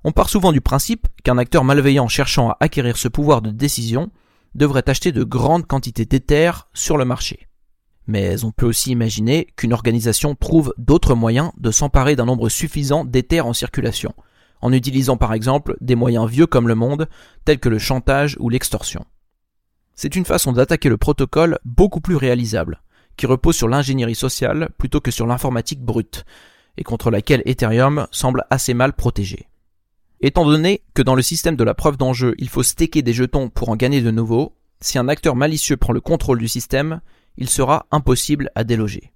on 0.04 0.12
part 0.12 0.28
souvent 0.28 0.52
du 0.52 0.60
principe 0.60 1.06
qu'un 1.24 1.38
acteur 1.38 1.64
malveillant 1.64 2.08
cherchant 2.08 2.50
à 2.50 2.56
acquérir 2.60 2.96
ce 2.96 3.08
pouvoir 3.08 3.42
de 3.42 3.50
décision 3.50 4.10
devrait 4.54 4.88
acheter 4.88 5.12
de 5.12 5.24
grandes 5.24 5.66
quantités 5.66 6.04
d'éther 6.04 6.68
sur 6.72 6.96
le 6.96 7.04
marché. 7.04 7.46
Mais 8.06 8.44
on 8.44 8.52
peut 8.52 8.66
aussi 8.66 8.92
imaginer 8.92 9.48
qu'une 9.56 9.72
organisation 9.72 10.34
trouve 10.34 10.72
d'autres 10.78 11.14
moyens 11.14 11.50
de 11.58 11.70
s'emparer 11.70 12.16
d'un 12.16 12.26
nombre 12.26 12.48
suffisant 12.48 13.04
d'éther 13.04 13.40
en 13.40 13.52
circulation, 13.52 14.14
en 14.60 14.72
utilisant 14.72 15.16
par 15.16 15.32
exemple 15.32 15.76
des 15.80 15.96
moyens 15.96 16.28
vieux 16.28 16.46
comme 16.46 16.68
le 16.68 16.74
monde, 16.74 17.08
tels 17.44 17.58
que 17.58 17.68
le 17.68 17.78
chantage 17.78 18.36
ou 18.38 18.48
l'extorsion. 18.48 19.04
C'est 19.94 20.14
une 20.14 20.24
façon 20.24 20.52
d'attaquer 20.52 20.88
le 20.88 20.98
protocole 20.98 21.58
beaucoup 21.64 22.00
plus 22.00 22.16
réalisable, 22.16 22.82
qui 23.16 23.26
repose 23.26 23.56
sur 23.56 23.68
l'ingénierie 23.68 24.14
sociale 24.14 24.68
plutôt 24.78 25.00
que 25.00 25.10
sur 25.10 25.26
l'informatique 25.26 25.82
brute, 25.82 26.24
et 26.76 26.84
contre 26.84 27.10
laquelle 27.10 27.42
Ethereum 27.46 28.06
semble 28.10 28.44
assez 28.50 28.74
mal 28.74 28.92
protégé. 28.92 29.48
Étant 30.20 30.46
donné 30.46 30.82
que 30.94 31.02
dans 31.02 31.14
le 31.14 31.22
système 31.22 31.56
de 31.56 31.64
la 31.64 31.74
preuve 31.74 31.98
d'enjeu, 31.98 32.34
il 32.38 32.48
faut 32.48 32.62
staker 32.62 33.02
des 33.02 33.12
jetons 33.12 33.50
pour 33.50 33.68
en 33.68 33.76
gagner 33.76 34.00
de 34.00 34.10
nouveaux, 34.10 34.54
si 34.80 34.98
un 34.98 35.08
acteur 35.08 35.36
malicieux 35.36 35.76
prend 35.76 35.92
le 35.92 36.00
contrôle 36.00 36.38
du 36.38 36.48
système, 36.48 37.00
il 37.36 37.48
sera 37.48 37.86
impossible 37.90 38.50
à 38.54 38.64
déloger. 38.64 39.12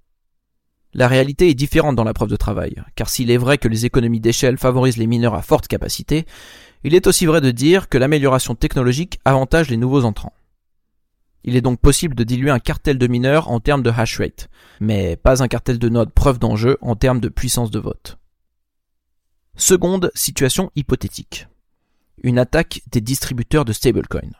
La 0.93 1.07
réalité 1.07 1.49
est 1.49 1.55
différente 1.55 1.95
dans 1.95 2.03
la 2.03 2.13
preuve 2.13 2.29
de 2.29 2.35
travail, 2.35 2.75
car 2.95 3.09
s'il 3.09 3.31
est 3.31 3.37
vrai 3.37 3.57
que 3.57 3.67
les 3.67 3.85
économies 3.85 4.19
d'échelle 4.19 4.57
favorisent 4.57 4.97
les 4.97 5.07
mineurs 5.07 5.35
à 5.35 5.41
forte 5.41 5.67
capacité, 5.67 6.25
il 6.83 6.95
est 6.95 7.07
aussi 7.07 7.25
vrai 7.25 7.41
de 7.41 7.51
dire 7.51 7.89
que 7.89 7.97
l'amélioration 7.97 8.55
technologique 8.55 9.19
avantage 9.23 9.69
les 9.69 9.77
nouveaux 9.77 10.03
entrants. 10.03 10.33
Il 11.43 11.55
est 11.55 11.61
donc 11.61 11.79
possible 11.79 12.13
de 12.13 12.23
diluer 12.23 12.51
un 12.51 12.59
cartel 12.59 12.97
de 12.97 13.07
mineurs 13.07 13.49
en 13.49 13.59
termes 13.59 13.83
de 13.83 13.89
hash 13.89 14.19
rate, 14.19 14.49
mais 14.79 15.15
pas 15.15 15.41
un 15.41 15.47
cartel 15.47 15.79
de 15.79 15.89
nodes 15.89 16.11
preuve 16.11 16.39
d'enjeu 16.39 16.77
en 16.81 16.95
termes 16.95 17.19
de 17.19 17.29
puissance 17.29 17.71
de 17.71 17.79
vote. 17.79 18.17
Seconde 19.57 20.11
situation 20.15 20.71
hypothétique. 20.75 21.47
Une 22.23 22.39
attaque 22.39 22.81
des 22.91 22.99
distributeurs 22.99 23.63
de 23.63 23.73
stablecoins. 23.73 24.33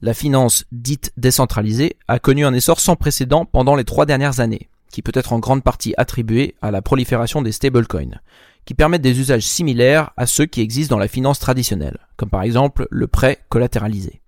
La 0.00 0.14
finance 0.14 0.64
dite 0.72 1.12
décentralisée 1.16 1.96
a 2.08 2.18
connu 2.18 2.46
un 2.46 2.54
essor 2.54 2.80
sans 2.80 2.96
précédent 2.96 3.44
pendant 3.44 3.74
les 3.74 3.84
trois 3.84 4.06
dernières 4.06 4.40
années, 4.40 4.68
qui 4.90 5.02
peut 5.02 5.12
être 5.14 5.32
en 5.32 5.38
grande 5.38 5.62
partie 5.62 5.92
attribué 5.96 6.54
à 6.62 6.70
la 6.70 6.82
prolifération 6.82 7.42
des 7.42 7.52
stablecoins, 7.52 8.20
qui 8.64 8.74
permettent 8.74 9.02
des 9.02 9.20
usages 9.20 9.46
similaires 9.46 10.12
à 10.16 10.26
ceux 10.26 10.46
qui 10.46 10.60
existent 10.60 10.94
dans 10.94 11.00
la 11.00 11.08
finance 11.08 11.38
traditionnelle, 11.38 11.98
comme 12.16 12.30
par 12.30 12.42
exemple 12.42 12.86
le 12.90 13.08
prêt 13.08 13.44
collatéralisé. 13.48 14.22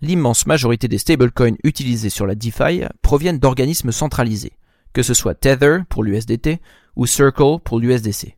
L'immense 0.00 0.46
majorité 0.46 0.88
des 0.88 0.98
stablecoins 0.98 1.56
utilisés 1.62 2.10
sur 2.10 2.26
la 2.26 2.34
DeFi 2.34 2.84
proviennent 3.02 3.38
d'organismes 3.38 3.92
centralisés, 3.92 4.56
que 4.92 5.02
ce 5.02 5.14
soit 5.14 5.34
Tether 5.34 5.80
pour 5.88 6.04
l'USDT 6.04 6.60
ou 6.96 7.06
Circle 7.06 7.58
pour 7.64 7.80
l'USDC 7.80 8.36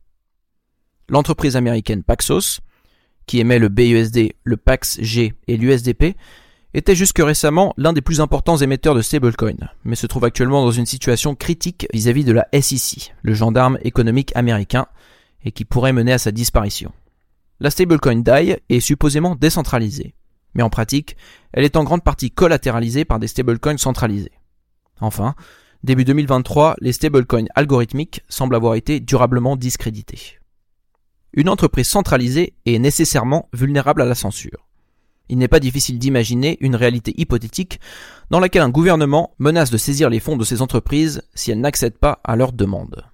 l'entreprise 1.09 1.55
américaine 1.55 2.03
Paxos, 2.03 2.59
qui 3.25 3.39
émet 3.39 3.59
le 3.59 3.69
BUSD, 3.69 4.33
le 4.43 4.57
PAX-G 4.57 5.33
et 5.47 5.57
l'USDP, 5.57 6.15
était 6.73 6.95
jusque 6.95 7.19
récemment 7.19 7.73
l'un 7.77 7.93
des 7.93 8.01
plus 8.01 8.21
importants 8.21 8.57
émetteurs 8.57 8.95
de 8.95 9.01
stablecoins, 9.01 9.69
mais 9.83 9.95
se 9.95 10.07
trouve 10.07 10.25
actuellement 10.25 10.63
dans 10.63 10.71
une 10.71 10.85
situation 10.85 11.35
critique 11.35 11.87
vis-à-vis 11.93 12.23
de 12.23 12.33
la 12.33 12.47
SEC, 12.53 13.15
le 13.21 13.33
gendarme 13.33 13.77
économique 13.81 14.31
américain, 14.35 14.87
et 15.43 15.51
qui 15.51 15.65
pourrait 15.65 15.93
mener 15.93 16.13
à 16.13 16.17
sa 16.17 16.31
disparition. 16.31 16.91
La 17.59 17.71
stablecoin 17.71 18.17
DAI 18.17 18.61
est 18.69 18.79
supposément 18.79 19.35
décentralisée, 19.35 20.13
mais 20.53 20.63
en 20.63 20.69
pratique, 20.69 21.17
elle 21.53 21.63
est 21.63 21.77
en 21.77 21.83
grande 21.83 22.03
partie 22.03 22.31
collatéralisée 22.31 23.05
par 23.05 23.19
des 23.19 23.27
stablecoins 23.27 23.77
centralisés. 23.77 24.33
Enfin, 24.99 25.35
début 25.83 26.05
2023, 26.05 26.75
les 26.79 26.93
stablecoins 26.93 27.47
algorithmiques 27.55 28.21
semblent 28.29 28.55
avoir 28.55 28.75
été 28.75 28.99
durablement 28.99 29.55
discrédités. 29.55 30.36
Une 31.37 31.49
entreprise 31.49 31.87
centralisée 31.87 32.55
est 32.65 32.79
nécessairement 32.79 33.47
vulnérable 33.53 34.01
à 34.01 34.05
la 34.05 34.15
censure. 34.15 34.65
Il 35.29 35.37
n'est 35.37 35.47
pas 35.47 35.59
difficile 35.59 35.99
d'imaginer 35.99 36.57
une 36.61 36.75
réalité 36.75 37.13
hypothétique 37.15 37.79
dans 38.31 38.39
laquelle 38.39 38.63
un 38.63 38.71
gouvernement 38.71 39.35
menace 39.37 39.69
de 39.69 39.77
saisir 39.77 40.09
les 40.09 40.19
fonds 40.19 40.35
de 40.35 40.43
ces 40.43 40.63
entreprises 40.63 41.21
si 41.35 41.51
elles 41.51 41.59
n'accèdent 41.59 41.99
pas 41.99 42.21
à 42.23 42.35
leurs 42.35 42.53
demandes. 42.53 43.05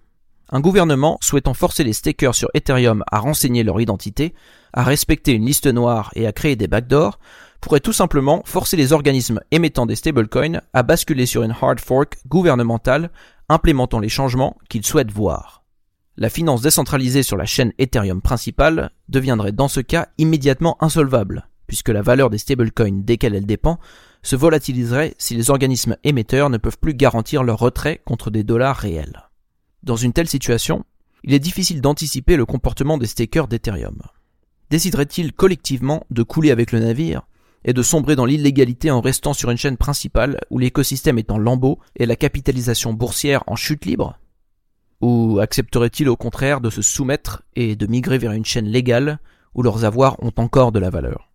Un 0.54 0.62
gouvernement 0.62 1.18
souhaitant 1.20 1.54
forcer 1.54 1.84
les 1.84 1.92
stakers 1.92 2.34
sur 2.34 2.48
Ethereum 2.54 3.04
à 3.12 3.20
renseigner 3.20 3.64
leur 3.64 3.82
identité, 3.82 4.34
à 4.72 4.84
respecter 4.84 5.34
une 5.34 5.46
liste 5.46 5.68
noire 5.68 6.10
et 6.16 6.26
à 6.26 6.32
créer 6.32 6.56
des 6.56 6.68
backdoors 6.68 7.20
pourrait 7.60 7.82
tout 7.82 7.92
simplement 7.92 8.42
forcer 8.46 8.78
les 8.78 8.94
organismes 8.94 9.42
émettant 9.52 9.86
des 9.86 9.98
stablecoins 9.98 10.62
à 10.72 10.84
basculer 10.84 11.26
sur 11.26 11.44
une 11.44 11.56
hard 11.62 11.82
fork 11.82 12.20
gouvernementale 12.30 13.12
implémentant 13.50 14.00
les 14.00 14.08
changements 14.08 14.56
qu'ils 14.70 14.86
souhaitent 14.86 15.12
voir. 15.12 15.63
La 16.16 16.30
finance 16.30 16.62
décentralisée 16.62 17.24
sur 17.24 17.38
la 17.38 17.46
chaîne 17.46 17.74
Ethereum 17.80 18.22
principale 18.22 18.92
deviendrait 19.10 19.52
dans 19.52 19.68
ce 19.68 19.80
cas 19.80 20.10
immédiatement 20.20 20.78
insolvable, 20.80 21.50
puisque 21.66 21.90
la 21.90 22.04
valeur 22.04 22.30
des 22.30 22.38
stablecoins 22.38 23.02
desquels 23.04 23.34
elle 23.34 23.48
dépend 23.48 23.80
se 24.22 24.36
volatiliserait 24.36 25.16
si 25.18 25.34
les 25.34 25.50
organismes 25.50 25.98
émetteurs 26.04 26.52
ne 26.52 26.58
peuvent 26.58 26.78
plus 26.78 26.94
garantir 26.94 27.44
leur 27.44 27.58
retrait 27.58 28.02
contre 28.06 28.30
des 28.30 28.44
dollars 28.44 28.78
réels. 28.78 29.28
Dans 29.82 29.96
une 29.96 30.14
telle 30.14 30.30
situation, 30.30 30.86
il 31.24 31.34
est 31.34 31.40
difficile 31.40 31.82
d'anticiper 31.82 32.36
le 32.36 32.46
comportement 32.46 33.00
des 33.00 33.08
stakers 33.08 33.48
d'Ethereum. 33.48 34.04
Décideraient-ils 34.70 35.34
collectivement 35.34 36.06
de 36.12 36.22
couler 36.22 36.52
avec 36.52 36.72
le 36.72 36.80
navire 36.80 37.24
et 37.66 37.74
de 37.74 37.82
sombrer 37.82 38.16
dans 38.16 38.26
l'illégalité 38.26 38.92
en 38.92 39.02
restant 39.02 39.34
sur 39.34 39.50
une 39.50 39.58
chaîne 39.58 39.78
principale 39.78 40.40
où 40.52 40.60
l'écosystème 40.60 41.18
est 41.18 41.32
en 41.32 41.40
lambeaux 41.40 41.80
et 41.96 42.06
la 42.06 42.16
capitalisation 42.16 42.94
boursière 42.94 43.44
en 43.48 43.56
chute 43.56 43.86
libre? 43.86 44.20
Ou 45.04 45.40
accepteraient-ils 45.42 46.08
au 46.08 46.16
contraire 46.16 46.62
de 46.62 46.70
se 46.70 46.82
soumettre 46.82 47.44
et 47.58 47.76
de 47.76 47.88
migrer 47.88 48.18
vers 48.18 48.32
une 48.32 48.46
chaîne 48.46 48.68
légale 48.68 49.20
où 49.54 49.62
leurs 49.62 49.84
avoirs 49.84 50.16
ont 50.24 50.32
encore 50.38 50.72
de 50.72 50.80
la 50.80 50.90
valeur? 50.90 51.30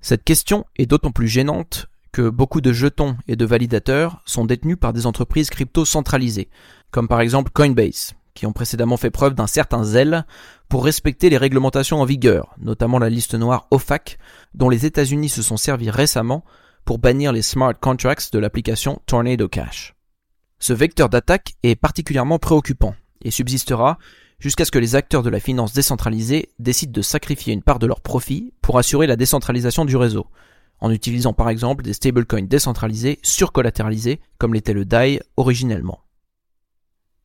Cette 0.00 0.22
question 0.22 0.66
est 0.76 0.86
d'autant 0.86 1.10
plus 1.10 1.26
gênante 1.26 1.88
que 2.12 2.28
beaucoup 2.28 2.60
de 2.60 2.72
jetons 2.72 3.16
et 3.26 3.34
de 3.34 3.44
validateurs 3.44 4.22
sont 4.24 4.44
détenus 4.44 4.76
par 4.80 4.92
des 4.92 5.06
entreprises 5.06 5.50
crypto 5.50 5.84
centralisées, 5.84 6.48
comme 6.92 7.08
par 7.08 7.20
exemple 7.20 7.50
Coinbase, 7.52 8.14
qui 8.34 8.46
ont 8.46 8.52
précédemment 8.52 8.96
fait 8.96 9.10
preuve 9.10 9.34
d'un 9.34 9.48
certain 9.48 9.82
zèle 9.82 10.24
pour 10.68 10.84
respecter 10.84 11.28
les 11.28 11.38
réglementations 11.38 12.00
en 12.00 12.04
vigueur, 12.04 12.54
notamment 12.60 13.00
la 13.00 13.10
liste 13.10 13.34
noire 13.34 13.66
OFAC, 13.72 14.16
dont 14.54 14.68
les 14.68 14.86
États-Unis 14.86 15.28
se 15.28 15.42
sont 15.42 15.56
servis 15.56 15.90
récemment 15.90 16.44
pour 16.84 16.98
bannir 17.00 17.32
les 17.32 17.42
smart 17.42 17.74
contracts 17.80 18.32
de 18.32 18.38
l'application 18.38 19.02
Tornado 19.06 19.48
Cash. 19.48 19.94
Ce 20.62 20.72
vecteur 20.72 21.08
d'attaque 21.08 21.54
est 21.64 21.74
particulièrement 21.74 22.38
préoccupant 22.38 22.94
et 23.20 23.32
subsistera 23.32 23.98
jusqu'à 24.38 24.64
ce 24.64 24.70
que 24.70 24.78
les 24.78 24.94
acteurs 24.94 25.24
de 25.24 25.28
la 25.28 25.40
finance 25.40 25.72
décentralisée 25.72 26.50
décident 26.60 26.92
de 26.92 27.02
sacrifier 27.02 27.52
une 27.52 27.64
part 27.64 27.80
de 27.80 27.88
leurs 27.88 28.00
profits 28.00 28.54
pour 28.62 28.78
assurer 28.78 29.08
la 29.08 29.16
décentralisation 29.16 29.84
du 29.84 29.96
réseau, 29.96 30.28
en 30.78 30.92
utilisant 30.92 31.32
par 31.32 31.48
exemple 31.48 31.82
des 31.82 31.94
stablecoins 31.94 32.46
décentralisés 32.46 33.18
surcollatéralisés 33.24 34.20
comme 34.38 34.54
l'était 34.54 34.72
le 34.72 34.84
DAI 34.84 35.18
originellement. 35.36 36.04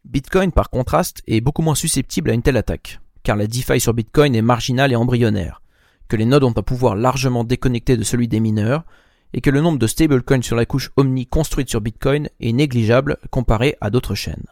Bitcoin 0.03 0.51
par 0.51 0.71
contraste 0.71 1.21
est 1.27 1.39
beaucoup 1.39 1.61
moins 1.61 1.75
susceptible 1.75 2.31
à 2.31 2.33
une 2.33 2.41
telle 2.41 2.57
attaque, 2.57 2.99
car 3.21 3.35
la 3.35 3.45
DeFi 3.45 3.79
sur 3.79 3.93
Bitcoin 3.93 4.33
est 4.33 4.41
marginale 4.41 4.91
et 4.91 4.95
embryonnaire, 4.95 5.61
que 6.07 6.15
les 6.15 6.25
nodes 6.25 6.43
ont 6.43 6.55
un 6.57 6.63
pouvoir 6.63 6.95
largement 6.95 7.43
déconnecté 7.43 7.97
de 7.97 8.03
celui 8.03 8.27
des 8.27 8.39
mineurs, 8.39 8.83
et 9.33 9.41
que 9.41 9.49
le 9.49 9.61
nombre 9.61 9.79
de 9.79 9.87
stablecoins 9.87 10.41
sur 10.41 10.55
la 10.55 10.65
couche 10.65 10.91
Omni 10.97 11.27
construite 11.27 11.69
sur 11.69 11.81
Bitcoin 11.81 12.29
est 12.39 12.53
négligeable 12.53 13.17
comparé 13.29 13.75
à 13.81 13.89
d'autres 13.89 14.15
chaînes. 14.15 14.47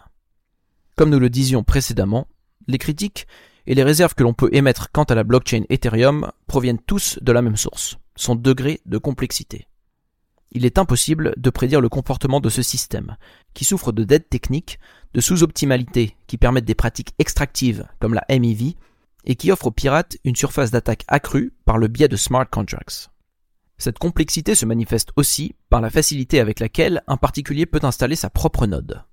Comme 0.96 1.10
nous 1.10 1.20
le 1.20 1.30
disions 1.30 1.64
précédemment, 1.64 2.28
les 2.68 2.78
critiques 2.78 3.28
et 3.68 3.76
les 3.76 3.84
réserves 3.84 4.16
que 4.16 4.24
l'on 4.24 4.34
peut 4.34 4.50
émettre 4.54 4.92
quant 4.92 5.04
à 5.04 5.16
la 5.16 5.24
blockchain 5.24 5.64
Ethereum 5.70 6.32
proviennent 6.48 6.80
tous 6.80 7.20
de 7.22 7.32
la 7.32 7.42
même 7.42 7.58
source, 7.58 7.98
son 8.16 8.36
degré 8.36 8.82
de 8.86 8.98
complexité. 8.98 9.68
Il 10.52 10.66
est 10.66 10.78
impossible 10.78 11.34
de 11.36 11.50
prédire 11.50 11.82
le 11.82 11.90
comportement 11.90 12.40
de 12.40 12.50
ce 12.50 12.62
système, 12.62 13.18
qui 13.54 13.66
souffre 13.66 13.92
de 13.92 14.04
dettes 14.04 14.30
techniques, 14.30 14.80
de 15.14 15.22
sous-optimalité 15.22 16.16
qui 16.28 16.38
permettent 16.38 16.66
des 16.66 16.76
pratiques 16.76 17.14
extractives 17.20 17.88
comme 18.00 18.14
la 18.14 18.26
MEV, 18.30 18.74
et 19.26 19.36
qui 19.36 19.52
offre 19.52 19.68
aux 19.68 19.72
pirates 19.72 20.18
une 20.24 20.36
surface 20.36 20.72
d'attaque 20.72 21.04
accrue 21.08 21.54
par 21.66 21.78
le 21.78 21.88
biais 21.88 22.08
de 22.08 22.16
smart 22.16 22.48
contracts. 22.50 23.10
Cette 23.78 24.00
complexité 24.00 24.56
se 24.56 24.66
manifeste 24.66 25.10
aussi 25.16 25.56
par 25.70 25.82
la 25.82 25.90
facilité 25.90 26.40
avec 26.40 26.60
laquelle 26.60 27.04
un 27.08 27.18
particulier 27.18 27.66
peut 27.66 27.80
installer 27.84 28.16
sa 28.16 28.30
propre 28.30 28.68
node. 28.68 29.04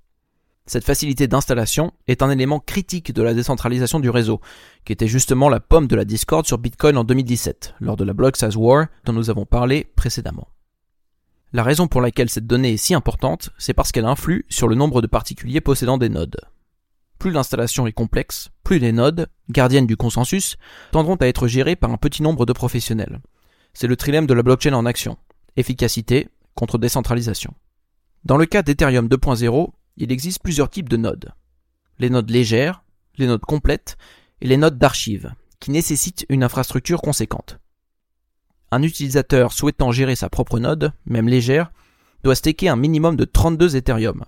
Cette 0.66 0.84
facilité 0.84 1.26
d'installation 1.26 1.92
est 2.06 2.22
un 2.22 2.30
élément 2.30 2.60
critique 2.60 3.12
de 3.12 3.22
la 3.22 3.34
décentralisation 3.34 3.98
du 3.98 4.10
réseau, 4.10 4.40
qui 4.84 4.92
était 4.92 5.08
justement 5.08 5.48
la 5.48 5.58
pomme 5.58 5.88
de 5.88 5.96
la 5.96 6.04
Discord 6.04 6.46
sur 6.46 6.58
Bitcoin 6.58 6.96
en 6.96 7.02
2017, 7.02 7.74
lors 7.80 7.96
de 7.96 8.04
la 8.04 8.12
Block 8.12 8.36
War 8.54 8.86
dont 9.04 9.12
nous 9.12 9.28
avons 9.28 9.44
parlé 9.44 9.90
précédemment. 9.96 10.46
La 11.52 11.64
raison 11.64 11.88
pour 11.88 12.00
laquelle 12.00 12.30
cette 12.30 12.46
donnée 12.46 12.74
est 12.74 12.76
si 12.78 12.94
importante, 12.94 13.50
c'est 13.58 13.74
parce 13.74 13.90
qu'elle 13.90 14.06
influe 14.06 14.46
sur 14.48 14.68
le 14.68 14.76
nombre 14.76 15.02
de 15.02 15.08
particuliers 15.08 15.60
possédant 15.60 15.98
des 15.98 16.08
nodes. 16.08 16.40
Plus 17.18 17.32
l'installation 17.32 17.86
est 17.86 17.92
complexe, 17.92 18.48
plus 18.62 18.78
les 18.78 18.92
nodes, 18.92 19.28
gardiennes 19.50 19.86
du 19.86 19.96
consensus, 19.96 20.56
tendront 20.92 21.16
à 21.16 21.26
être 21.26 21.48
gérées 21.48 21.76
par 21.76 21.90
un 21.90 21.96
petit 21.96 22.22
nombre 22.22 22.46
de 22.46 22.52
professionnels. 22.52 23.20
C'est 23.74 23.86
le 23.86 23.96
trilemme 23.96 24.26
de 24.26 24.34
la 24.34 24.42
blockchain 24.42 24.74
en 24.74 24.86
action. 24.86 25.16
Efficacité 25.56 26.28
contre 26.54 26.78
décentralisation. 26.78 27.54
Dans 28.24 28.36
le 28.36 28.46
cas 28.46 28.62
d'Ethereum 28.62 29.08
2.0, 29.08 29.72
il 29.96 30.12
existe 30.12 30.42
plusieurs 30.42 30.70
types 30.70 30.88
de 30.88 30.96
nodes. 30.96 31.32
Les 31.98 32.10
nodes 32.10 32.30
légères, 32.30 32.84
les 33.16 33.26
nodes 33.26 33.44
complètes 33.44 33.96
et 34.40 34.46
les 34.46 34.56
nodes 34.56 34.78
d'archives, 34.78 35.32
qui 35.60 35.70
nécessitent 35.70 36.26
une 36.28 36.44
infrastructure 36.44 37.02
conséquente. 37.02 37.58
Un 38.70 38.82
utilisateur 38.82 39.52
souhaitant 39.52 39.92
gérer 39.92 40.16
sa 40.16 40.30
propre 40.30 40.58
node, 40.58 40.92
même 41.04 41.28
légère, 41.28 41.72
doit 42.22 42.34
staker 42.34 42.68
un 42.68 42.76
minimum 42.76 43.16
de 43.16 43.24
32 43.24 43.76
Ethereum, 43.76 44.24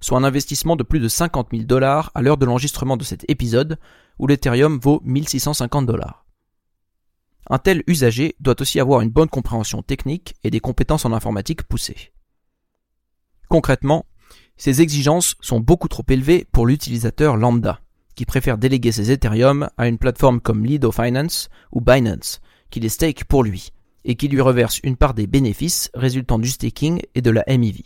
soit 0.00 0.18
un 0.18 0.24
investissement 0.24 0.76
de 0.76 0.82
plus 0.82 1.00
de 1.00 1.08
50 1.08 1.48
000 1.52 1.64
dollars 1.64 2.10
à 2.14 2.22
l'heure 2.22 2.36
de 2.36 2.44
l'enregistrement 2.44 2.96
de 2.96 3.04
cet 3.04 3.24
épisode, 3.30 3.78
où 4.18 4.26
l'Ethereum 4.26 4.78
vaut 4.78 5.00
1650 5.04 5.86
dollars. 5.86 6.25
Un 7.48 7.58
tel 7.58 7.82
usager 7.86 8.34
doit 8.40 8.60
aussi 8.60 8.80
avoir 8.80 9.00
une 9.00 9.10
bonne 9.10 9.28
compréhension 9.28 9.82
technique 9.82 10.34
et 10.42 10.50
des 10.50 10.60
compétences 10.60 11.04
en 11.04 11.12
informatique 11.12 11.62
poussées. 11.62 12.12
Concrètement, 13.48 14.06
ces 14.56 14.82
exigences 14.82 15.36
sont 15.40 15.60
beaucoup 15.60 15.88
trop 15.88 16.04
élevées 16.08 16.46
pour 16.50 16.66
l'utilisateur 16.66 17.36
lambda, 17.36 17.80
qui 18.14 18.24
préfère 18.24 18.58
déléguer 18.58 18.90
ses 18.90 19.12
Ethereum 19.12 19.68
à 19.76 19.86
une 19.86 19.98
plateforme 19.98 20.40
comme 20.40 20.64
Lido 20.64 20.90
Finance 20.90 21.48
ou 21.70 21.80
Binance, 21.80 22.40
qui 22.70 22.80
les 22.80 22.88
stake 22.88 23.24
pour 23.24 23.44
lui, 23.44 23.70
et 24.04 24.16
qui 24.16 24.28
lui 24.28 24.40
reverse 24.40 24.80
une 24.82 24.96
part 24.96 25.14
des 25.14 25.26
bénéfices 25.26 25.90
résultant 25.94 26.38
du 26.38 26.48
staking 26.48 27.02
et 27.14 27.22
de 27.22 27.30
la 27.30 27.44
MEV. 27.46 27.82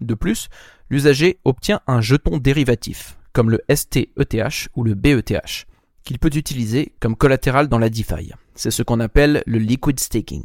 De 0.00 0.14
plus, 0.14 0.48
l'usager 0.90 1.40
obtient 1.44 1.80
un 1.86 2.00
jeton 2.00 2.38
dérivatif, 2.38 3.18
comme 3.32 3.50
le 3.50 3.60
STETH 3.74 4.68
ou 4.76 4.84
le 4.84 4.94
BETH, 4.94 5.66
qu'il 6.08 6.18
peut 6.18 6.30
utiliser 6.34 6.94
comme 7.00 7.16
collatéral 7.16 7.68
dans 7.68 7.78
la 7.78 7.90
DeFi. 7.90 8.32
C'est 8.54 8.70
ce 8.70 8.82
qu'on 8.82 8.98
appelle 8.98 9.42
le 9.44 9.58
liquid 9.58 10.00
staking. 10.00 10.42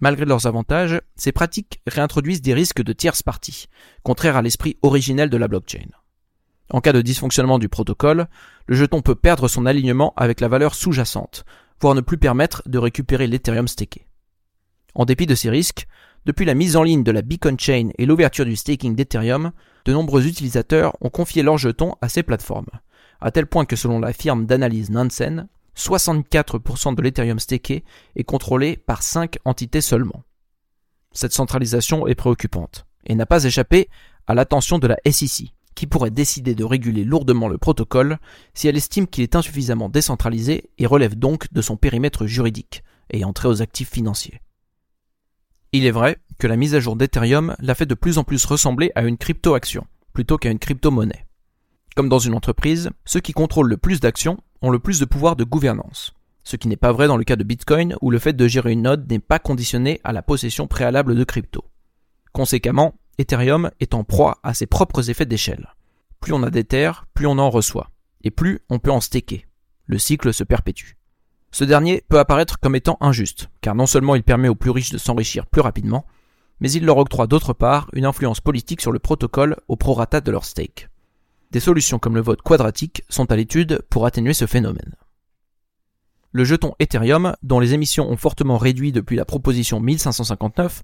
Malgré 0.00 0.24
leurs 0.24 0.46
avantages, 0.46 1.00
ces 1.14 1.30
pratiques 1.30 1.80
réintroduisent 1.86 2.42
des 2.42 2.54
risques 2.54 2.82
de 2.82 2.92
tierce 2.92 3.22
partie, 3.22 3.68
contraires 4.02 4.36
à 4.36 4.42
l'esprit 4.42 4.76
originel 4.82 5.30
de 5.30 5.36
la 5.36 5.46
blockchain. 5.46 5.86
En 6.70 6.80
cas 6.80 6.92
de 6.92 7.02
dysfonctionnement 7.02 7.60
du 7.60 7.68
protocole, 7.68 8.26
le 8.66 8.74
jeton 8.74 9.00
peut 9.00 9.14
perdre 9.14 9.46
son 9.46 9.64
alignement 9.64 10.12
avec 10.16 10.40
la 10.40 10.48
valeur 10.48 10.74
sous-jacente, 10.74 11.44
voire 11.80 11.94
ne 11.94 12.00
plus 12.00 12.18
permettre 12.18 12.60
de 12.66 12.78
récupérer 12.78 13.28
l'Ethereum 13.28 13.68
staké. 13.68 14.08
En 14.96 15.04
dépit 15.04 15.26
de 15.26 15.36
ces 15.36 15.50
risques, 15.50 15.86
depuis 16.26 16.46
la 16.46 16.54
mise 16.54 16.74
en 16.74 16.82
ligne 16.82 17.04
de 17.04 17.12
la 17.12 17.22
Beacon 17.22 17.56
Chain 17.56 17.90
et 17.96 18.06
l'ouverture 18.06 18.44
du 18.44 18.56
staking 18.56 18.96
d'Ethereum, 18.96 19.52
de 19.84 19.92
nombreux 19.92 20.26
utilisateurs 20.26 20.96
ont 21.00 21.10
confié 21.10 21.44
leurs 21.44 21.58
jetons 21.58 21.94
à 22.00 22.08
ces 22.08 22.24
plateformes, 22.24 22.66
à 23.24 23.30
tel 23.30 23.46
point 23.46 23.64
que 23.64 23.74
selon 23.74 24.00
la 24.00 24.12
firme 24.12 24.44
d'analyse 24.44 24.90
Nansen, 24.90 25.48
64% 25.78 26.94
de 26.94 27.00
l'Ethereum 27.00 27.38
staké 27.38 27.82
est 28.16 28.24
contrôlé 28.24 28.76
par 28.76 29.02
5 29.02 29.38
entités 29.46 29.80
seulement. 29.80 30.22
Cette 31.10 31.32
centralisation 31.32 32.06
est 32.06 32.14
préoccupante 32.14 32.84
et 33.06 33.14
n'a 33.14 33.24
pas 33.24 33.44
échappé 33.44 33.88
à 34.26 34.34
l'attention 34.34 34.78
de 34.78 34.86
la 34.86 34.98
SEC, 35.10 35.54
qui 35.74 35.86
pourrait 35.86 36.10
décider 36.10 36.54
de 36.54 36.64
réguler 36.64 37.02
lourdement 37.02 37.48
le 37.48 37.56
protocole 37.56 38.18
si 38.52 38.68
elle 38.68 38.76
estime 38.76 39.06
qu'il 39.06 39.22
est 39.22 39.36
insuffisamment 39.36 39.88
décentralisé 39.88 40.70
et 40.76 40.86
relève 40.86 41.14
donc 41.14 41.50
de 41.50 41.62
son 41.62 41.78
périmètre 41.78 42.26
juridique, 42.26 42.84
ayant 43.10 43.32
trait 43.32 43.48
aux 43.48 43.62
actifs 43.62 43.90
financiers. 43.90 44.42
Il 45.72 45.86
est 45.86 45.90
vrai 45.90 46.18
que 46.38 46.46
la 46.46 46.56
mise 46.56 46.74
à 46.74 46.80
jour 46.80 46.94
d'Ethereum 46.94 47.56
l'a 47.58 47.74
fait 47.74 47.86
de 47.86 47.94
plus 47.94 48.18
en 48.18 48.24
plus 48.24 48.44
ressembler 48.44 48.92
à 48.94 49.02
une 49.02 49.16
crypto-action, 49.16 49.86
plutôt 50.12 50.36
qu'à 50.36 50.50
une 50.50 50.58
crypto-monnaie. 50.58 51.24
Comme 51.94 52.08
dans 52.08 52.18
une 52.18 52.34
entreprise, 52.34 52.90
ceux 53.04 53.20
qui 53.20 53.32
contrôlent 53.32 53.68
le 53.68 53.76
plus 53.76 54.00
d'actions 54.00 54.38
ont 54.62 54.70
le 54.70 54.80
plus 54.80 54.98
de 54.98 55.04
pouvoir 55.04 55.36
de 55.36 55.44
gouvernance. 55.44 56.12
Ce 56.42 56.56
qui 56.56 56.66
n'est 56.66 56.76
pas 56.76 56.90
vrai 56.90 57.06
dans 57.06 57.16
le 57.16 57.24
cas 57.24 57.36
de 57.36 57.44
Bitcoin 57.44 57.96
où 58.00 58.10
le 58.10 58.18
fait 58.18 58.32
de 58.32 58.48
gérer 58.48 58.72
une 58.72 58.82
node 58.82 59.08
n'est 59.08 59.20
pas 59.20 59.38
conditionné 59.38 60.00
à 60.02 60.12
la 60.12 60.20
possession 60.20 60.66
préalable 60.66 61.14
de 61.14 61.24
crypto. 61.24 61.64
Conséquemment, 62.32 62.94
Ethereum 63.18 63.70
est 63.78 63.94
en 63.94 64.02
proie 64.02 64.38
à 64.42 64.54
ses 64.54 64.66
propres 64.66 65.08
effets 65.08 65.24
d'échelle. 65.24 65.72
Plus 66.18 66.32
on 66.32 66.42
a 66.42 66.50
d'Ether, 66.50 66.90
plus 67.14 67.28
on 67.28 67.38
en 67.38 67.48
reçoit, 67.48 67.90
et 68.24 68.32
plus 68.32 68.60
on 68.70 68.80
peut 68.80 68.90
en 68.90 69.00
staker. 69.00 69.46
Le 69.86 69.98
cycle 69.98 70.34
se 70.34 70.42
perpétue. 70.42 70.96
Ce 71.52 71.62
dernier 71.62 72.02
peut 72.08 72.18
apparaître 72.18 72.58
comme 72.58 72.74
étant 72.74 72.98
injuste, 73.00 73.50
car 73.60 73.76
non 73.76 73.86
seulement 73.86 74.16
il 74.16 74.24
permet 74.24 74.48
aux 74.48 74.56
plus 74.56 74.70
riches 74.70 74.90
de 74.90 74.98
s'enrichir 74.98 75.46
plus 75.46 75.60
rapidement, 75.60 76.06
mais 76.58 76.72
il 76.72 76.84
leur 76.84 76.98
octroie 76.98 77.28
d'autre 77.28 77.52
part 77.52 77.88
une 77.92 78.06
influence 78.06 78.40
politique 78.40 78.80
sur 78.80 78.90
le 78.90 78.98
protocole 78.98 79.56
au 79.68 79.76
prorata 79.76 80.20
de 80.20 80.32
leur 80.32 80.44
stake. 80.44 80.88
Des 81.54 81.60
solutions 81.60 82.00
comme 82.00 82.16
le 82.16 82.20
vote 82.20 82.42
quadratique 82.42 83.04
sont 83.08 83.30
à 83.30 83.36
l'étude 83.36 83.80
pour 83.88 84.06
atténuer 84.06 84.34
ce 84.34 84.44
phénomène. 84.44 84.96
Le 86.32 86.42
jeton 86.42 86.74
Ethereum, 86.80 87.36
dont 87.44 87.60
les 87.60 87.74
émissions 87.74 88.10
ont 88.10 88.16
fortement 88.16 88.58
réduit 88.58 88.90
depuis 88.90 89.14
la 89.14 89.24
proposition 89.24 89.78
1559, 89.78 90.82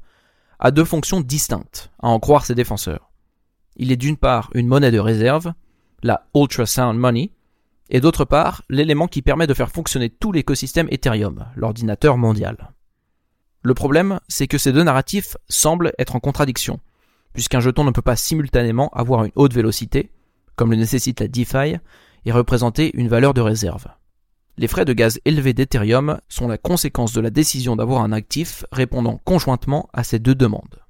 a 0.61 0.71
deux 0.71 0.85
fonctions 0.85 1.23
distinctes, 1.23 1.91
à 2.01 2.07
en 2.07 2.21
croire 2.21 2.47
ses 2.47 2.55
défenseurs. 2.55 3.11
Il 3.75 3.91
est 3.91 3.97
d'une 3.97 4.17
part 4.17 4.49
une 4.55 4.69
monnaie 4.69 4.93
de 4.93 5.01
réserve, 5.01 5.55
la 6.05 6.29
Ultrasound 6.37 6.97
Money, 6.97 7.33
et 7.89 8.01
d'autre 8.01 8.25
part 8.25 8.63
l'élément 8.69 9.09
qui 9.09 9.23
permet 9.23 9.49
de 9.49 9.55
faire 9.55 9.73
fonctionner 9.73 10.09
tout 10.09 10.31
l'écosystème 10.31 10.87
Ethereum, 10.93 11.47
l'ordinateur 11.57 12.17
mondial. 12.17 12.71
Le 13.63 13.75
problème, 13.75 14.21
c'est 14.29 14.47
que 14.47 14.57
ces 14.57 14.73
deux 14.73 14.85
narratifs 14.85 15.37
semblent 15.49 15.91
être 15.99 16.15
en 16.15 16.21
contradiction, 16.21 16.79
puisqu'un 17.33 17.59
jeton 17.59 17.83
ne 17.83 17.91
peut 17.91 18.03
pas 18.03 18.15
simultanément 18.15 18.89
avoir 18.91 19.25
une 19.25 19.33
haute 19.35 19.53
vélocité, 19.53 20.13
comme 20.61 20.73
le 20.73 20.77
nécessite 20.77 21.21
la 21.21 21.27
DeFi, 21.27 21.79
et 22.27 22.33
représenter 22.33 22.91
une 22.93 23.09
valeur 23.09 23.33
de 23.33 23.41
réserve. 23.41 23.87
Les 24.59 24.69
frais 24.69 24.85
de 24.85 24.93
gaz 24.93 25.19
élevés 25.25 25.55
d'Ethereum 25.55 26.19
sont 26.29 26.49
la 26.49 26.59
conséquence 26.59 27.15
de 27.15 27.23
la 27.23 27.31
décision 27.31 27.77
d'avoir 27.77 28.03
un 28.03 28.13
actif 28.13 28.67
répondant 28.71 29.19
conjointement 29.25 29.89
à 29.95 30.05
ces 30.05 30.19
deux 30.19 30.35
demandes. 30.35 30.83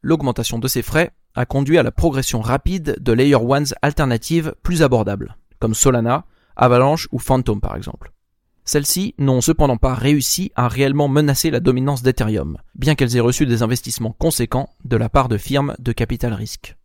L'augmentation 0.00 0.60
de 0.60 0.68
ces 0.68 0.82
frais 0.82 1.10
a 1.34 1.44
conduit 1.44 1.76
à 1.76 1.82
la 1.82 1.90
progression 1.90 2.40
rapide 2.40 2.94
de 3.00 3.12
Layer 3.12 3.34
Ones 3.34 3.74
alternatives 3.82 4.54
plus 4.62 4.84
abordables, 4.84 5.38
comme 5.58 5.74
Solana, 5.74 6.24
Avalanche 6.54 7.08
ou 7.10 7.18
Phantom 7.18 7.60
par 7.60 7.74
exemple. 7.74 8.12
Celles-ci 8.64 9.16
n'ont 9.18 9.40
cependant 9.40 9.76
pas 9.76 9.94
réussi 9.94 10.52
à 10.54 10.68
réellement 10.68 11.08
menacer 11.08 11.50
la 11.50 11.58
dominance 11.58 12.04
d'Ethereum, 12.04 12.58
bien 12.76 12.94
qu'elles 12.94 13.16
aient 13.16 13.20
reçu 13.20 13.44
des 13.44 13.64
investissements 13.64 14.14
conséquents 14.16 14.70
de 14.84 14.96
la 14.96 15.08
part 15.08 15.28
de 15.28 15.36
firmes 15.36 15.74
de 15.80 15.90
capital 15.90 16.32
risque. 16.32 16.76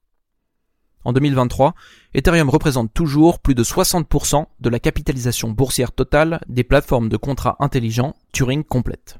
En 1.05 1.13
2023, 1.13 1.75
Ethereum 2.13 2.49
représente 2.49 2.93
toujours 2.93 3.39
plus 3.39 3.55
de 3.55 3.63
60% 3.63 4.45
de 4.59 4.69
la 4.69 4.79
capitalisation 4.79 5.49
boursière 5.49 5.91
totale 5.91 6.41
des 6.49 6.63
plateformes 6.63 7.09
de 7.09 7.17
contrats 7.17 7.55
intelligents 7.59 8.15
Turing 8.33 8.63
complète. 8.63 9.19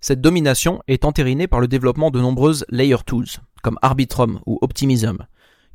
Cette 0.00 0.20
domination 0.20 0.82
est 0.88 1.04
entérinée 1.04 1.46
par 1.46 1.60
le 1.60 1.68
développement 1.68 2.10
de 2.10 2.20
nombreuses 2.20 2.64
layer 2.68 2.96
tools, 3.04 3.40
comme 3.62 3.78
Arbitrum 3.82 4.40
ou 4.46 4.58
Optimism, 4.62 5.26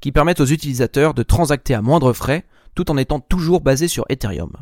qui 0.01 0.11
permettent 0.11 0.39
aux 0.39 0.45
utilisateurs 0.45 1.13
de 1.13 1.23
transacter 1.23 1.73
à 1.73 1.81
moindre 1.81 2.13
frais 2.13 2.45
tout 2.75 2.89
en 2.91 2.97
étant 2.97 3.19
toujours 3.19 3.61
basés 3.61 3.87
sur 3.87 4.05
Ethereum. 4.09 4.53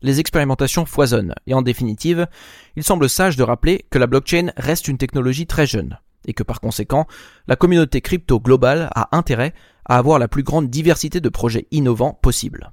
Les 0.00 0.20
expérimentations 0.20 0.86
foisonnent, 0.86 1.34
et 1.46 1.54
en 1.54 1.62
définitive, 1.62 2.28
il 2.76 2.84
semble 2.84 3.08
sage 3.08 3.36
de 3.36 3.42
rappeler 3.42 3.84
que 3.90 3.98
la 3.98 4.06
blockchain 4.06 4.52
reste 4.56 4.86
une 4.86 4.98
technologie 4.98 5.46
très 5.46 5.66
jeune, 5.66 5.98
et 6.26 6.34
que 6.34 6.42
par 6.42 6.60
conséquent, 6.60 7.06
la 7.46 7.56
communauté 7.56 8.00
crypto 8.00 8.40
globale 8.40 8.90
a 8.94 9.16
intérêt 9.16 9.54
à 9.84 9.98
avoir 9.98 10.18
la 10.18 10.28
plus 10.28 10.42
grande 10.42 10.70
diversité 10.70 11.20
de 11.20 11.28
projets 11.28 11.66
innovants 11.70 12.18
possible. 12.20 12.72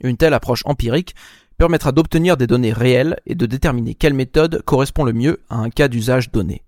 Une 0.00 0.16
telle 0.16 0.34
approche 0.34 0.62
empirique 0.64 1.14
permettra 1.56 1.92
d'obtenir 1.92 2.36
des 2.36 2.46
données 2.46 2.72
réelles 2.72 3.18
et 3.26 3.34
de 3.34 3.46
déterminer 3.46 3.94
quelle 3.94 4.14
méthode 4.14 4.62
correspond 4.62 5.04
le 5.04 5.12
mieux 5.12 5.42
à 5.48 5.56
un 5.56 5.70
cas 5.70 5.88
d'usage 5.88 6.30
donné. 6.30 6.64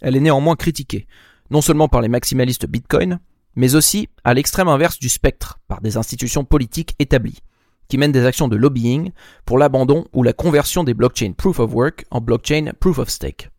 Elle 0.00 0.16
est 0.16 0.20
néanmoins 0.20 0.56
critiquée, 0.56 1.06
non 1.50 1.60
seulement 1.60 1.88
par 1.88 2.00
les 2.00 2.08
maximalistes 2.08 2.66
Bitcoin, 2.66 3.20
mais 3.54 3.74
aussi 3.74 4.08
à 4.24 4.34
l'extrême 4.34 4.68
inverse 4.68 4.98
du 4.98 5.08
spectre, 5.08 5.58
par 5.68 5.80
des 5.80 5.96
institutions 5.96 6.44
politiques 6.44 6.94
établies, 6.98 7.40
qui 7.88 7.98
mènent 7.98 8.12
des 8.12 8.26
actions 8.26 8.48
de 8.48 8.56
lobbying 8.56 9.12
pour 9.44 9.58
l'abandon 9.58 10.06
ou 10.12 10.22
la 10.22 10.32
conversion 10.32 10.84
des 10.84 10.94
blockchains 10.94 11.32
Proof 11.32 11.60
of 11.60 11.72
Work 11.72 12.04
en 12.10 12.20
blockchain 12.20 12.72
Proof 12.80 12.98
of 12.98 13.08
Stake. 13.08 13.50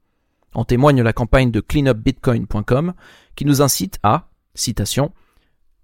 En 0.57 0.65
témoigne 0.65 1.03
la 1.03 1.13
campagne 1.13 1.51
de 1.51 1.59
cleanupbitcoin.com 1.61 2.93
qui 3.35 3.45
nous 3.45 3.61
incite 3.61 3.99
à, 4.01 4.27
citation, 4.55 5.13